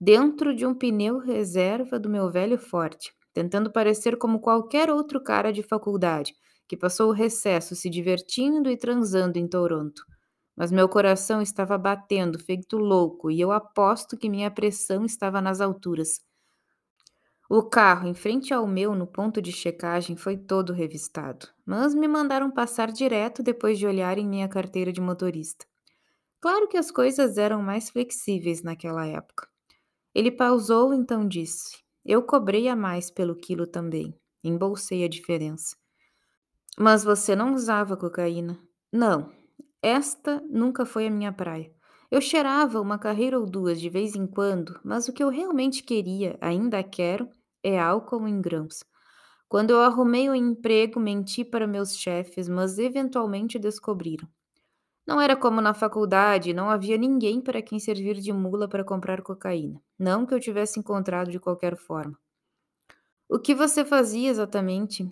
dentro 0.00 0.54
de 0.54 0.66
um 0.66 0.74
pneu 0.74 1.18
reserva 1.18 1.98
do 1.98 2.08
meu 2.08 2.30
velho 2.30 2.58
Forte, 2.58 3.12
tentando 3.32 3.72
parecer 3.72 4.16
como 4.18 4.40
qualquer 4.40 4.90
outro 4.90 5.22
cara 5.22 5.52
de 5.52 5.62
faculdade 5.62 6.34
que 6.68 6.76
passou 6.76 7.08
o 7.08 7.14
recesso 7.14 7.74
se 7.74 7.88
divertindo 7.88 8.70
e 8.70 8.76
transando 8.76 9.38
em 9.38 9.48
Toronto. 9.48 10.02
Mas 10.56 10.70
meu 10.70 10.88
coração 10.88 11.40
estava 11.40 11.78
batendo, 11.78 12.38
feito 12.38 12.76
louco, 12.76 13.30
e 13.30 13.40
eu 13.40 13.50
aposto 13.50 14.18
que 14.18 14.28
minha 14.28 14.50
pressão 14.50 15.04
estava 15.04 15.40
nas 15.40 15.60
alturas. 15.60 16.20
O 17.50 17.62
carro 17.62 18.06
em 18.08 18.14
frente 18.14 18.54
ao 18.54 18.66
meu 18.66 18.94
no 18.94 19.06
ponto 19.06 19.42
de 19.42 19.52
checagem 19.52 20.16
foi 20.16 20.36
todo 20.36 20.72
revistado, 20.72 21.48
mas 21.66 21.94
me 21.94 22.06
mandaram 22.06 22.50
passar 22.50 22.92
direto 22.92 23.42
depois 23.42 23.78
de 23.78 23.86
olhar 23.86 24.18
em 24.18 24.26
minha 24.28 24.48
carteira 24.48 24.92
de 24.92 25.00
motorista. 25.00 25.66
Claro 26.40 26.68
que 26.68 26.76
as 26.76 26.90
coisas 26.90 27.38
eram 27.38 27.62
mais 27.62 27.90
flexíveis 27.90 28.62
naquela 28.62 29.06
época. 29.06 29.48
Ele 30.18 30.32
pausou, 30.32 30.92
então 30.92 31.28
disse: 31.28 31.78
Eu 32.04 32.24
cobrei 32.24 32.66
a 32.66 32.74
mais 32.74 33.08
pelo 33.08 33.36
quilo 33.36 33.68
também. 33.68 34.12
Embolsei 34.42 35.04
a 35.04 35.08
diferença. 35.08 35.76
Mas 36.76 37.04
você 37.04 37.36
não 37.36 37.54
usava 37.54 37.96
cocaína? 37.96 38.58
Não, 38.92 39.30
esta 39.80 40.42
nunca 40.50 40.84
foi 40.84 41.06
a 41.06 41.10
minha 41.10 41.32
praia. 41.32 41.72
Eu 42.10 42.20
cheirava 42.20 42.80
uma 42.80 42.98
carreira 42.98 43.38
ou 43.38 43.46
duas 43.46 43.80
de 43.80 43.88
vez 43.88 44.16
em 44.16 44.26
quando, 44.26 44.80
mas 44.82 45.06
o 45.06 45.12
que 45.12 45.22
eu 45.22 45.28
realmente 45.28 45.84
queria, 45.84 46.36
ainda 46.40 46.82
quero, 46.82 47.28
é 47.62 47.78
álcool 47.78 48.26
em 48.26 48.40
grãos. 48.40 48.82
Quando 49.48 49.70
eu 49.70 49.80
arrumei 49.80 50.28
o 50.28 50.32
um 50.32 50.34
emprego, 50.34 50.98
menti 50.98 51.44
para 51.44 51.64
meus 51.64 51.96
chefes, 51.96 52.48
mas 52.48 52.76
eventualmente 52.76 53.56
descobriram. 53.56 54.28
Não 55.08 55.18
era 55.18 55.34
como 55.34 55.62
na 55.62 55.72
faculdade, 55.72 56.52
não 56.52 56.68
havia 56.68 56.98
ninguém 56.98 57.40
para 57.40 57.62
quem 57.62 57.78
servir 57.78 58.16
de 58.16 58.30
mula 58.30 58.68
para 58.68 58.84
comprar 58.84 59.22
cocaína. 59.22 59.80
Não 59.98 60.26
que 60.26 60.34
eu 60.34 60.38
tivesse 60.38 60.78
encontrado 60.78 61.30
de 61.30 61.40
qualquer 61.40 61.78
forma. 61.78 62.14
O 63.26 63.38
que 63.38 63.54
você 63.54 63.86
fazia 63.86 64.28
exatamente? 64.28 65.10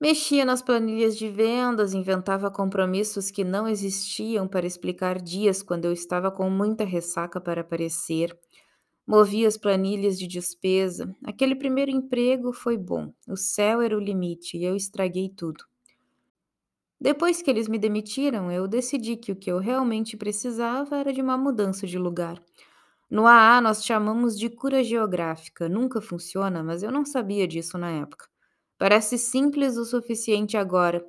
Mexia 0.00 0.44
nas 0.44 0.62
planilhas 0.62 1.16
de 1.16 1.28
vendas, 1.28 1.94
inventava 1.94 2.50
compromissos 2.50 3.30
que 3.30 3.44
não 3.44 3.68
existiam 3.68 4.48
para 4.48 4.66
explicar 4.66 5.22
dias 5.22 5.62
quando 5.62 5.84
eu 5.84 5.92
estava 5.92 6.28
com 6.32 6.50
muita 6.50 6.82
ressaca 6.82 7.40
para 7.40 7.60
aparecer. 7.60 8.36
Movia 9.06 9.46
as 9.46 9.56
planilhas 9.56 10.18
de 10.18 10.26
despesa. 10.26 11.14
Aquele 11.24 11.54
primeiro 11.54 11.92
emprego 11.92 12.52
foi 12.52 12.76
bom. 12.76 13.14
O 13.28 13.36
céu 13.36 13.80
era 13.80 13.96
o 13.96 14.00
limite 14.00 14.58
e 14.58 14.64
eu 14.64 14.74
estraguei 14.74 15.28
tudo. 15.28 15.64
Depois 17.06 17.40
que 17.40 17.48
eles 17.48 17.68
me 17.68 17.78
demitiram, 17.78 18.50
eu 18.50 18.66
decidi 18.66 19.16
que 19.16 19.30
o 19.30 19.36
que 19.36 19.48
eu 19.48 19.58
realmente 19.58 20.16
precisava 20.16 20.96
era 20.96 21.12
de 21.12 21.22
uma 21.22 21.38
mudança 21.38 21.86
de 21.86 21.96
lugar. 21.96 22.42
No 23.08 23.28
AA, 23.28 23.60
nós 23.60 23.84
chamamos 23.84 24.36
de 24.36 24.50
cura 24.50 24.82
geográfica. 24.82 25.68
Nunca 25.68 26.00
funciona, 26.00 26.64
mas 26.64 26.82
eu 26.82 26.90
não 26.90 27.04
sabia 27.04 27.46
disso 27.46 27.78
na 27.78 27.92
época. 27.92 28.26
Parece 28.76 29.18
simples 29.18 29.76
o 29.76 29.84
suficiente 29.84 30.56
agora. 30.56 31.00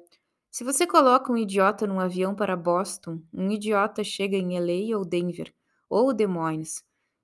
Se 0.52 0.64
você 0.64 0.86
coloca 0.86 1.34
um 1.34 1.38
idiota 1.38 1.88
num 1.88 2.00
avião 2.00 2.36
para 2.36 2.56
Boston, 2.56 3.20
um 3.34 3.50
idiota 3.50 4.04
chega 4.04 4.38
em 4.38 4.56
LA 4.56 4.96
ou 4.96 5.04
Denver, 5.04 5.52
ou 5.90 6.14
Des 6.14 6.30
Moines. 6.30 6.84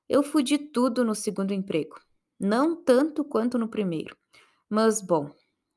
Eu 0.09 0.23
fudi 0.23 0.57
tudo 0.57 1.05
no 1.05 1.13
segundo 1.13 1.53
emprego. 1.53 1.97
Não 2.39 2.75
tanto 2.75 3.23
quanto 3.23 3.59
no 3.59 3.67
primeiro. 3.67 4.17
Mas, 4.67 4.99
bom, 4.99 5.29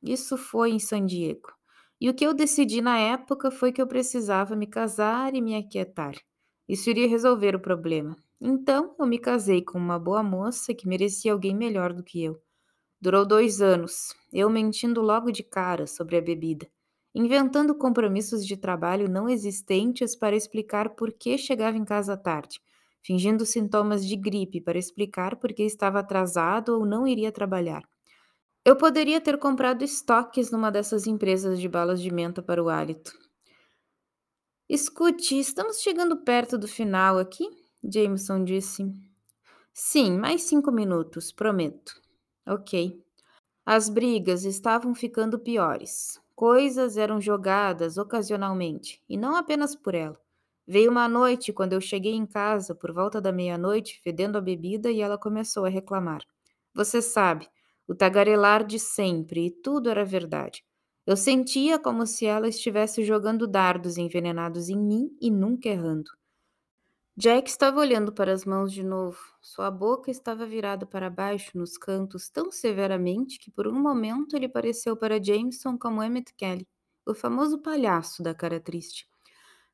isso 0.03 0.39
foi 0.39 0.71
em 0.71 0.79
San 0.79 1.05
Diego. 1.05 1.56
E 2.01 2.09
o 2.11 2.15
que 2.15 2.27
eu 2.27 2.35
decidi 2.35 2.81
na 2.81 2.99
época 2.99 3.51
foi 3.51 3.73
que 3.73 3.81
eu 3.81 3.87
precisava 3.87 4.55
me 4.57 4.67
casar 4.67 5.35
e 5.35 5.41
me 5.41 5.55
aquietar. 5.57 6.15
Isso 6.69 6.91
iria 6.91 7.09
resolver 7.09 7.55
o 7.55 7.61
problema. 7.61 8.17
Então, 8.41 8.95
eu 8.99 9.07
me 9.07 9.19
casei 9.19 9.63
com 9.63 9.79
uma 9.79 9.99
boa 9.99 10.23
moça 10.23 10.75
que 10.75 10.89
merecia 10.89 11.33
alguém 11.33 11.55
melhor 11.57 11.93
do 11.93 12.03
que 12.03 12.23
eu. 12.23 12.41
Durou 13.01 13.27
dois 13.27 13.63
anos, 13.63 14.15
eu 14.33 14.51
mentindo 14.51 15.01
logo 15.03 15.31
de 15.31 15.43
cara 15.43 15.87
sobre 15.87 16.17
a 16.17 16.21
bebida, 16.21 16.69
inventando 17.15 17.75
compromissos 17.75 18.47
de 18.47 18.57
trabalho 18.57 19.09
não 19.09 19.29
existentes 19.29 20.17
para 20.17 20.37
explicar 20.37 20.91
por 20.91 21.13
que 21.13 21.39
chegava 21.39 21.77
em 21.77 21.85
casa 21.85 22.17
tarde, 22.17 22.61
fingindo 23.03 23.47
sintomas 23.47 24.07
de 24.07 24.17
gripe 24.17 24.61
para 24.61 24.79
explicar 24.79 25.37
por 25.37 25.53
que 25.53 25.63
estava 25.63 26.01
atrasado 26.01 26.71
ou 26.71 26.87
não 26.87 27.07
iria 27.07 27.33
trabalhar. 27.33 27.85
Eu 28.67 28.75
poderia 28.75 29.21
ter 29.21 29.39
comprado 29.39 29.85
estoques 29.85 30.51
numa 30.51 30.73
dessas 30.73 31.07
empresas 31.07 31.61
de 31.61 31.69
balas 31.69 32.03
de 32.03 32.13
menta 32.13 32.43
para 32.43 32.61
o 32.61 32.69
hálito. 32.69 33.17
Escute, 34.69 35.39
estamos 35.39 35.81
chegando 35.81 36.25
perto 36.25 36.59
do 36.59 36.67
final 36.67 37.17
aqui? 37.17 37.49
Jameson 37.81 38.43
disse. 38.43 38.93
Sim, 39.73 40.19
mais 40.19 40.43
cinco 40.43 40.73
minutos, 40.73 41.31
prometo. 41.31 41.93
Ok. 42.45 43.01
As 43.65 43.89
brigas 43.89 44.45
estavam 44.45 44.97
ficando 44.97 45.39
piores. 45.39 46.21
Coisas 46.35 46.97
eram 46.97 47.21
jogadas 47.21 47.97
ocasionalmente, 47.97 49.01
e 49.09 49.17
não 49.17 49.37
apenas 49.37 49.77
por 49.77 49.95
ela. 49.95 50.21
Veio 50.67 50.91
uma 50.91 51.07
noite 51.09 51.53
quando 51.53 51.75
eu 51.75 51.81
cheguei 51.81 52.15
em 52.15 52.27
casa 52.27 52.75
por 52.75 52.93
volta 52.93 53.21
da 53.21 53.31
meia-noite, 53.31 54.01
fedendo 54.03 54.37
a 54.37 54.41
bebida, 54.41 54.91
e 54.91 55.01
ela 55.01 55.17
começou 55.17 55.67
a 55.67 55.69
reclamar. 55.69 56.23
Você 56.75 57.01
sabe, 57.01 57.49
o 57.89 57.95
tagarelar 57.95 58.65
de 58.65 58.79
sempre, 58.79 59.47
e 59.47 59.51
tudo 59.51 59.89
era 59.91 60.05
verdade. 60.05 60.65
Eu 61.07 61.17
sentia 61.17 61.79
como 61.79 62.07
se 62.07 62.27
ela 62.27 62.49
estivesse 62.49 63.05
jogando 63.05 63.47
dardos 63.47 63.97
envenenados 63.97 64.69
em 64.69 64.79
mim 64.79 65.17
e 65.21 65.31
nunca 65.31 65.69
errando. 65.69 66.11
Jack 67.17 67.49
estava 67.49 67.81
olhando 67.81 68.13
para 68.13 68.31
as 68.31 68.45
mãos 68.45 68.71
de 68.71 68.83
novo. 68.83 69.19
Sua 69.41 69.71
boca 69.71 70.11
estava 70.11 70.45
virada 70.45 70.85
para 70.85 71.09
baixo 71.09 71.57
nos 71.57 71.79
cantos 71.79 72.29
tão 72.29 72.51
severamente 72.51 73.39
que 73.39 73.51
por 73.51 73.67
um 73.67 73.81
momento 73.81 74.37
ele 74.37 74.49
pareceu 74.49 74.95
para 74.97 75.23
Jameson 75.23 75.79
como 75.79 76.03
Emmett 76.03 76.35
Kelly, 76.35 76.69
o 77.07 77.15
famoso 77.15 77.63
palhaço 77.63 78.23
da 78.23 78.35
cara 78.35 78.61
triste. 78.61 79.09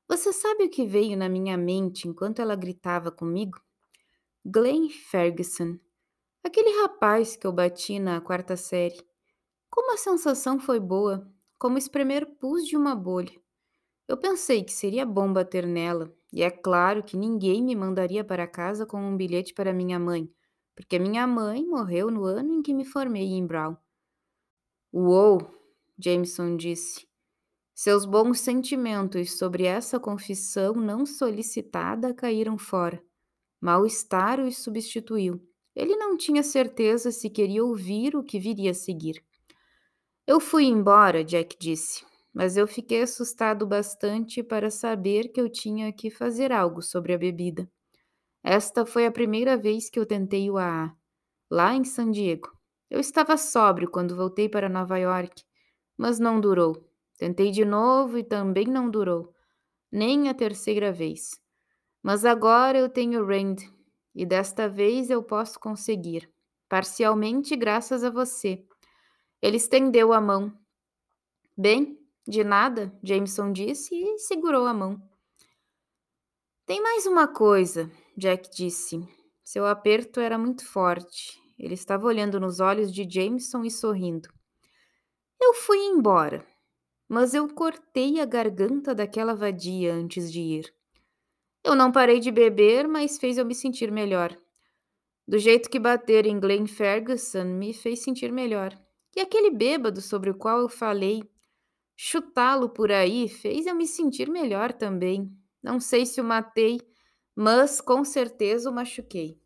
Você 0.07 0.33
sabe 0.33 0.65
o 0.65 0.71
que 0.71 0.87
veio 0.87 1.17
na 1.17 1.29
minha 1.29 1.57
mente 1.57 2.07
enquanto 2.07 2.41
ela 2.41 2.55
gritava 2.55 3.11
comigo? 3.11 3.59
Glenn 4.45 4.89
Ferguson, 4.89 5.79
aquele 6.43 6.83
rapaz 6.83 7.37
que 7.37 7.47
eu 7.47 7.53
bati 7.53 7.99
na 7.99 8.21
quarta 8.21 8.57
série. 8.57 9.01
Como 9.71 9.93
a 9.93 9.97
sensação 9.97 10.59
foi 10.59 10.79
boa, 10.79 11.27
como 11.59 11.79
espremer 11.79 12.27
pus 12.39 12.67
de 12.67 12.77
uma 12.77 12.95
bolha. 12.95 13.33
Eu 14.09 14.17
pensei 14.17 14.63
que 14.65 14.73
seria 14.73 15.07
bom 15.07 15.33
bater 15.33 15.67
nela, 15.67 16.13
e 16.33 16.43
é 16.43 16.51
claro 16.51 17.03
que 17.03 17.17
ninguém 17.17 17.63
me 17.63 17.75
mandaria 17.75 18.25
para 18.25 18.47
casa 18.47 18.85
com 18.85 19.01
um 19.01 19.17
bilhete 19.17 19.55
para 19.55 19.73
minha 19.73 19.99
mãe, 19.99 20.29
porque 20.75 20.99
minha 20.99 21.27
mãe 21.27 21.65
morreu 21.65 22.11
no 22.11 22.25
ano 22.25 22.53
em 22.53 22.63
que 22.63 22.75
me 22.75 22.85
formei 22.85 23.29
em 23.29 23.47
Brown. 23.47 23.77
Uou, 24.93 25.41
Jameson 25.99 26.57
disse. 26.57 27.07
Seus 27.75 28.05
bons 28.05 28.41
sentimentos 28.41 29.39
sobre 29.39 29.65
essa 29.65 29.99
confissão 29.99 30.75
não 30.75 31.07
solicitada 31.07 32.13
caíram 32.13 32.59
fora. 32.59 33.03
Mal-estar 33.61 34.41
os 34.41 34.59
substituiu. 34.59 35.41
Ele 35.75 35.97
não 35.97 36.17
tinha 36.17 36.43
certeza 36.43 37.11
se 37.11 37.31
queria 37.31 37.65
ouvir 37.65 38.17
o 38.17 38.23
que 38.23 38.39
viria 38.39 38.73
a 38.73 38.75
seguir. 38.75 39.23
Eu 40.27 40.39
fui 40.39 40.65
embora, 40.65 41.25
Jack 41.25 41.57
disse 41.59 42.05
mas 42.33 42.57
eu 42.57 42.67
fiquei 42.67 43.03
assustado 43.03 43.67
bastante 43.67 44.43
para 44.43 44.71
saber 44.71 45.29
que 45.29 45.41
eu 45.41 45.51
tinha 45.51 45.93
que 45.93 46.11
fazer 46.11 46.51
algo 46.51 46.81
sobre 46.81 47.13
a 47.13 47.19
bebida. 47.19 47.71
Esta 48.43 48.87
foi 48.87 49.07
a 49.07 49.13
primeira 49.13 49.57
vez 49.57 49.91
que 49.91 49.99
eu 49.99 50.07
tentei 50.07 50.51
o 50.51 50.57
AA, 50.57 50.93
lá 51.51 51.75
em 51.75 51.85
San 51.85 52.11
Diego. 52.11 52.51
Eu 52.91 52.99
estava 52.99 53.37
sóbrio 53.37 53.91
quando 53.91 54.17
voltei 54.17 54.49
para 54.49 54.69
Nova 54.69 54.99
York, 54.99 55.45
mas 55.97 56.19
não 56.19 56.41
durou. 56.41 56.89
Tentei 57.19 57.51
de 57.51 57.65
novo 57.65 58.19
e 58.19 58.25
também 58.25 58.67
não 58.67 58.91
durou, 58.91 59.33
nem 59.91 60.29
a 60.29 60.35
terceira 60.35 60.91
vez. 60.91 61.41
Mas 62.03 62.25
agora 62.25 62.79
eu 62.79 62.89
tenho 62.89 63.25
Rand 63.25 63.57
e 64.15 64.27
desta 64.27 64.69
vez 64.69 65.11
eu 65.11 65.23
posso 65.23 65.59
conseguir, 65.59 66.31
parcialmente 66.69 67.57
graças 67.57 68.05
a 68.05 68.11
você. 68.11 68.65
Ele 69.41 69.57
estendeu 69.57 70.13
a 70.13 70.21
mão. 70.21 70.53
Bem, 71.57 71.99
de 72.27 72.45
nada, 72.45 72.97
Jameson 73.03 73.53
disse 73.53 73.95
e 73.95 74.19
segurou 74.19 74.67
a 74.67 74.75
mão. 74.75 75.01
Tem 76.65 76.81
mais 76.81 77.07
uma 77.07 77.27
coisa, 77.27 77.91
Jack 78.17 78.49
disse. 78.51 79.01
Seu 79.43 79.67
aperto 79.67 80.21
era 80.21 80.39
muito 80.39 80.65
forte. 80.65 81.41
Ele 81.59 81.75
estava 81.75 82.07
olhando 82.07 82.39
nos 82.39 82.61
olhos 82.61 82.93
de 82.93 83.07
Jameson 83.09 83.65
e 83.65 83.71
sorrindo. 83.71 84.29
Eu 85.41 85.55
fui 85.55 85.79
embora, 85.79 86.47
mas 87.09 87.35
eu 87.35 87.53
cortei 87.53 88.21
a 88.21 88.25
garganta 88.25 88.95
daquela 88.95 89.35
vadia 89.35 89.93
antes 89.93 90.33
de 90.33 90.41
ir. 90.41 90.75
Eu 91.65 91.75
não 91.75 91.93
parei 91.93 92.19
de 92.21 92.31
beber, 92.31 92.89
mas 92.89 93.19
fez 93.19 93.39
eu 93.39 93.45
me 93.45 93.55
sentir 93.55 93.91
melhor. 93.91 94.37
Do 95.27 95.39
jeito 95.39 95.71
que 95.71 95.79
bater 95.79 96.27
em 96.27 96.41
Glenn 96.41 96.67
Ferguson 96.67 97.45
me 97.45 97.73
fez 97.73 98.03
sentir 98.03 98.33
melhor. 98.33 98.77
E 99.15 99.21
aquele 99.21 99.51
bêbado 99.51 100.01
sobre 100.01 100.31
o 100.31 100.35
qual 100.35 100.61
eu 100.61 100.69
falei 100.69 101.23
Chutá-lo 101.97 102.69
por 102.69 102.91
aí 102.91 103.29
fez 103.29 103.67
eu 103.67 103.75
me 103.75 103.87
sentir 103.87 104.29
melhor 104.29 104.73
também. 104.73 105.33
Não 105.63 105.79
sei 105.79 106.05
se 106.05 106.21
o 106.21 106.25
matei, 106.25 106.81
mas 107.35 107.81
com 107.81 108.05
certeza 108.05 108.69
o 108.69 108.75
machuquei. 108.75 109.41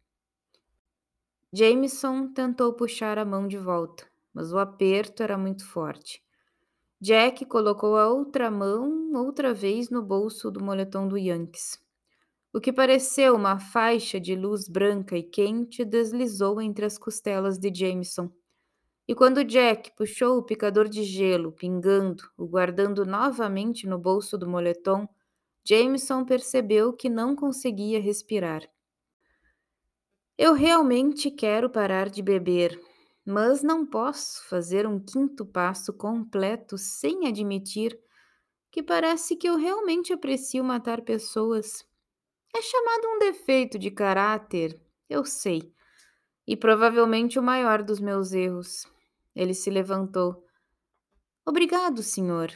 Jameson 1.53 2.33
tentou 2.33 2.73
puxar 2.73 3.19
a 3.19 3.25
mão 3.25 3.47
de 3.47 3.59
volta, 3.59 4.07
mas 4.33 4.53
o 4.53 4.59
aperto 4.59 5.23
era 5.23 5.37
muito 5.37 5.67
forte. 5.67 6.23
Jack 7.01 7.45
colocou 7.45 7.97
a 7.97 8.09
outra 8.09 8.51
mão 8.51 9.13
outra 9.15 9.53
vez 9.53 9.91
no 9.91 10.03
bolso 10.03 10.51
do 10.51 10.65
moletom 10.65 11.07
do 11.07 11.19
Yankees. 11.19 11.79
O 12.57 12.61
que 12.61 12.73
pareceu 12.73 13.35
uma 13.35 13.61
faixa 13.61 14.19
de 14.19 14.35
luz 14.35 14.67
branca 14.67 15.15
e 15.15 15.23
quente 15.23 15.85
deslizou 15.85 16.59
entre 16.59 16.87
as 16.87 16.97
costelas 16.97 17.59
de 17.59 17.71
Jameson. 17.71 18.31
E 19.07 19.15
quando 19.15 19.45
Jack 19.45 19.95
puxou 19.95 20.39
o 20.39 20.43
picador 20.43 20.89
de 20.89 21.05
gelo, 21.05 21.53
pingando, 21.53 22.25
o 22.35 22.47
guardando 22.47 23.05
novamente 23.05 23.87
no 23.87 23.99
bolso 23.99 24.39
do 24.39 24.49
moletom, 24.49 25.07
Jameson 25.69 26.25
percebeu 26.25 26.95
que 26.95 27.11
não 27.11 27.37
conseguia 27.37 28.01
respirar. 28.01 28.63
Eu 30.39 30.55
realmente 30.55 31.31
quero 31.31 31.69
parar 31.69 32.09
de 32.09 32.23
beber, 32.23 32.81
mas 33.23 33.63
não 33.63 33.85
posso 33.85 34.43
fazer 34.49 34.87
um 34.87 34.99
quinto 34.99 35.45
passo 35.45 35.93
completo 35.93 36.79
sem 36.79 37.29
admitir 37.29 38.01
que 38.71 38.83
parece 38.83 39.37
que 39.37 39.47
eu 39.47 39.59
realmente 39.59 40.11
aprecio 40.11 40.65
matar 40.65 41.03
pessoas. 41.03 41.85
É 42.57 42.63
chamado 42.63 43.07
um 43.09 43.19
defeito 43.19 43.79
de 43.79 43.91
caráter, 43.91 44.81
eu 45.11 45.27
sei, 45.27 45.75
e 46.47 46.57
provavelmente 46.57 47.39
o 47.39 47.43
maior 47.43 47.83
dos 47.83 48.01
meus 48.01 48.33
erros. 48.33 48.87
Ele 49.35 49.53
se 49.53 49.69
levantou. 49.69 50.43
Obrigado, 51.45 52.03
senhor. 52.03 52.51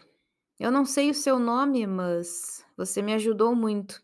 Eu 0.59 0.71
não 0.71 0.87
sei 0.87 1.11
o 1.11 1.15
seu 1.15 1.39
nome, 1.39 1.87
mas 1.87 2.65
você 2.79 3.03
me 3.03 3.13
ajudou 3.13 3.55
muito. 3.55 4.03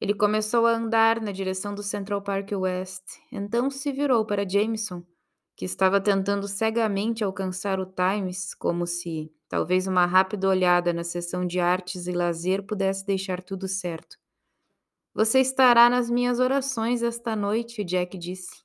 Ele 0.00 0.14
começou 0.14 0.66
a 0.66 0.72
andar 0.72 1.20
na 1.20 1.30
direção 1.30 1.76
do 1.76 1.82
Central 1.84 2.20
Park 2.20 2.50
West, 2.50 3.04
então 3.30 3.70
se 3.70 3.92
virou 3.92 4.26
para 4.26 4.48
Jameson, 4.48 5.00
que 5.56 5.64
estava 5.64 6.00
tentando 6.00 6.48
cegamente 6.48 7.22
alcançar 7.22 7.78
o 7.78 7.86
Times, 7.86 8.52
como 8.52 8.84
se 8.84 9.32
talvez 9.48 9.86
uma 9.86 10.06
rápida 10.06 10.48
olhada 10.48 10.92
na 10.92 11.04
seção 11.04 11.46
de 11.46 11.60
artes 11.60 12.08
e 12.08 12.12
lazer 12.12 12.66
pudesse 12.66 13.06
deixar 13.06 13.40
tudo 13.40 13.68
certo. 13.68 14.23
Você 15.14 15.38
estará 15.40 15.88
nas 15.88 16.10
minhas 16.10 16.40
orações 16.40 17.00
esta 17.00 17.36
noite, 17.36 17.84
Jack 17.84 18.18
disse. 18.18 18.63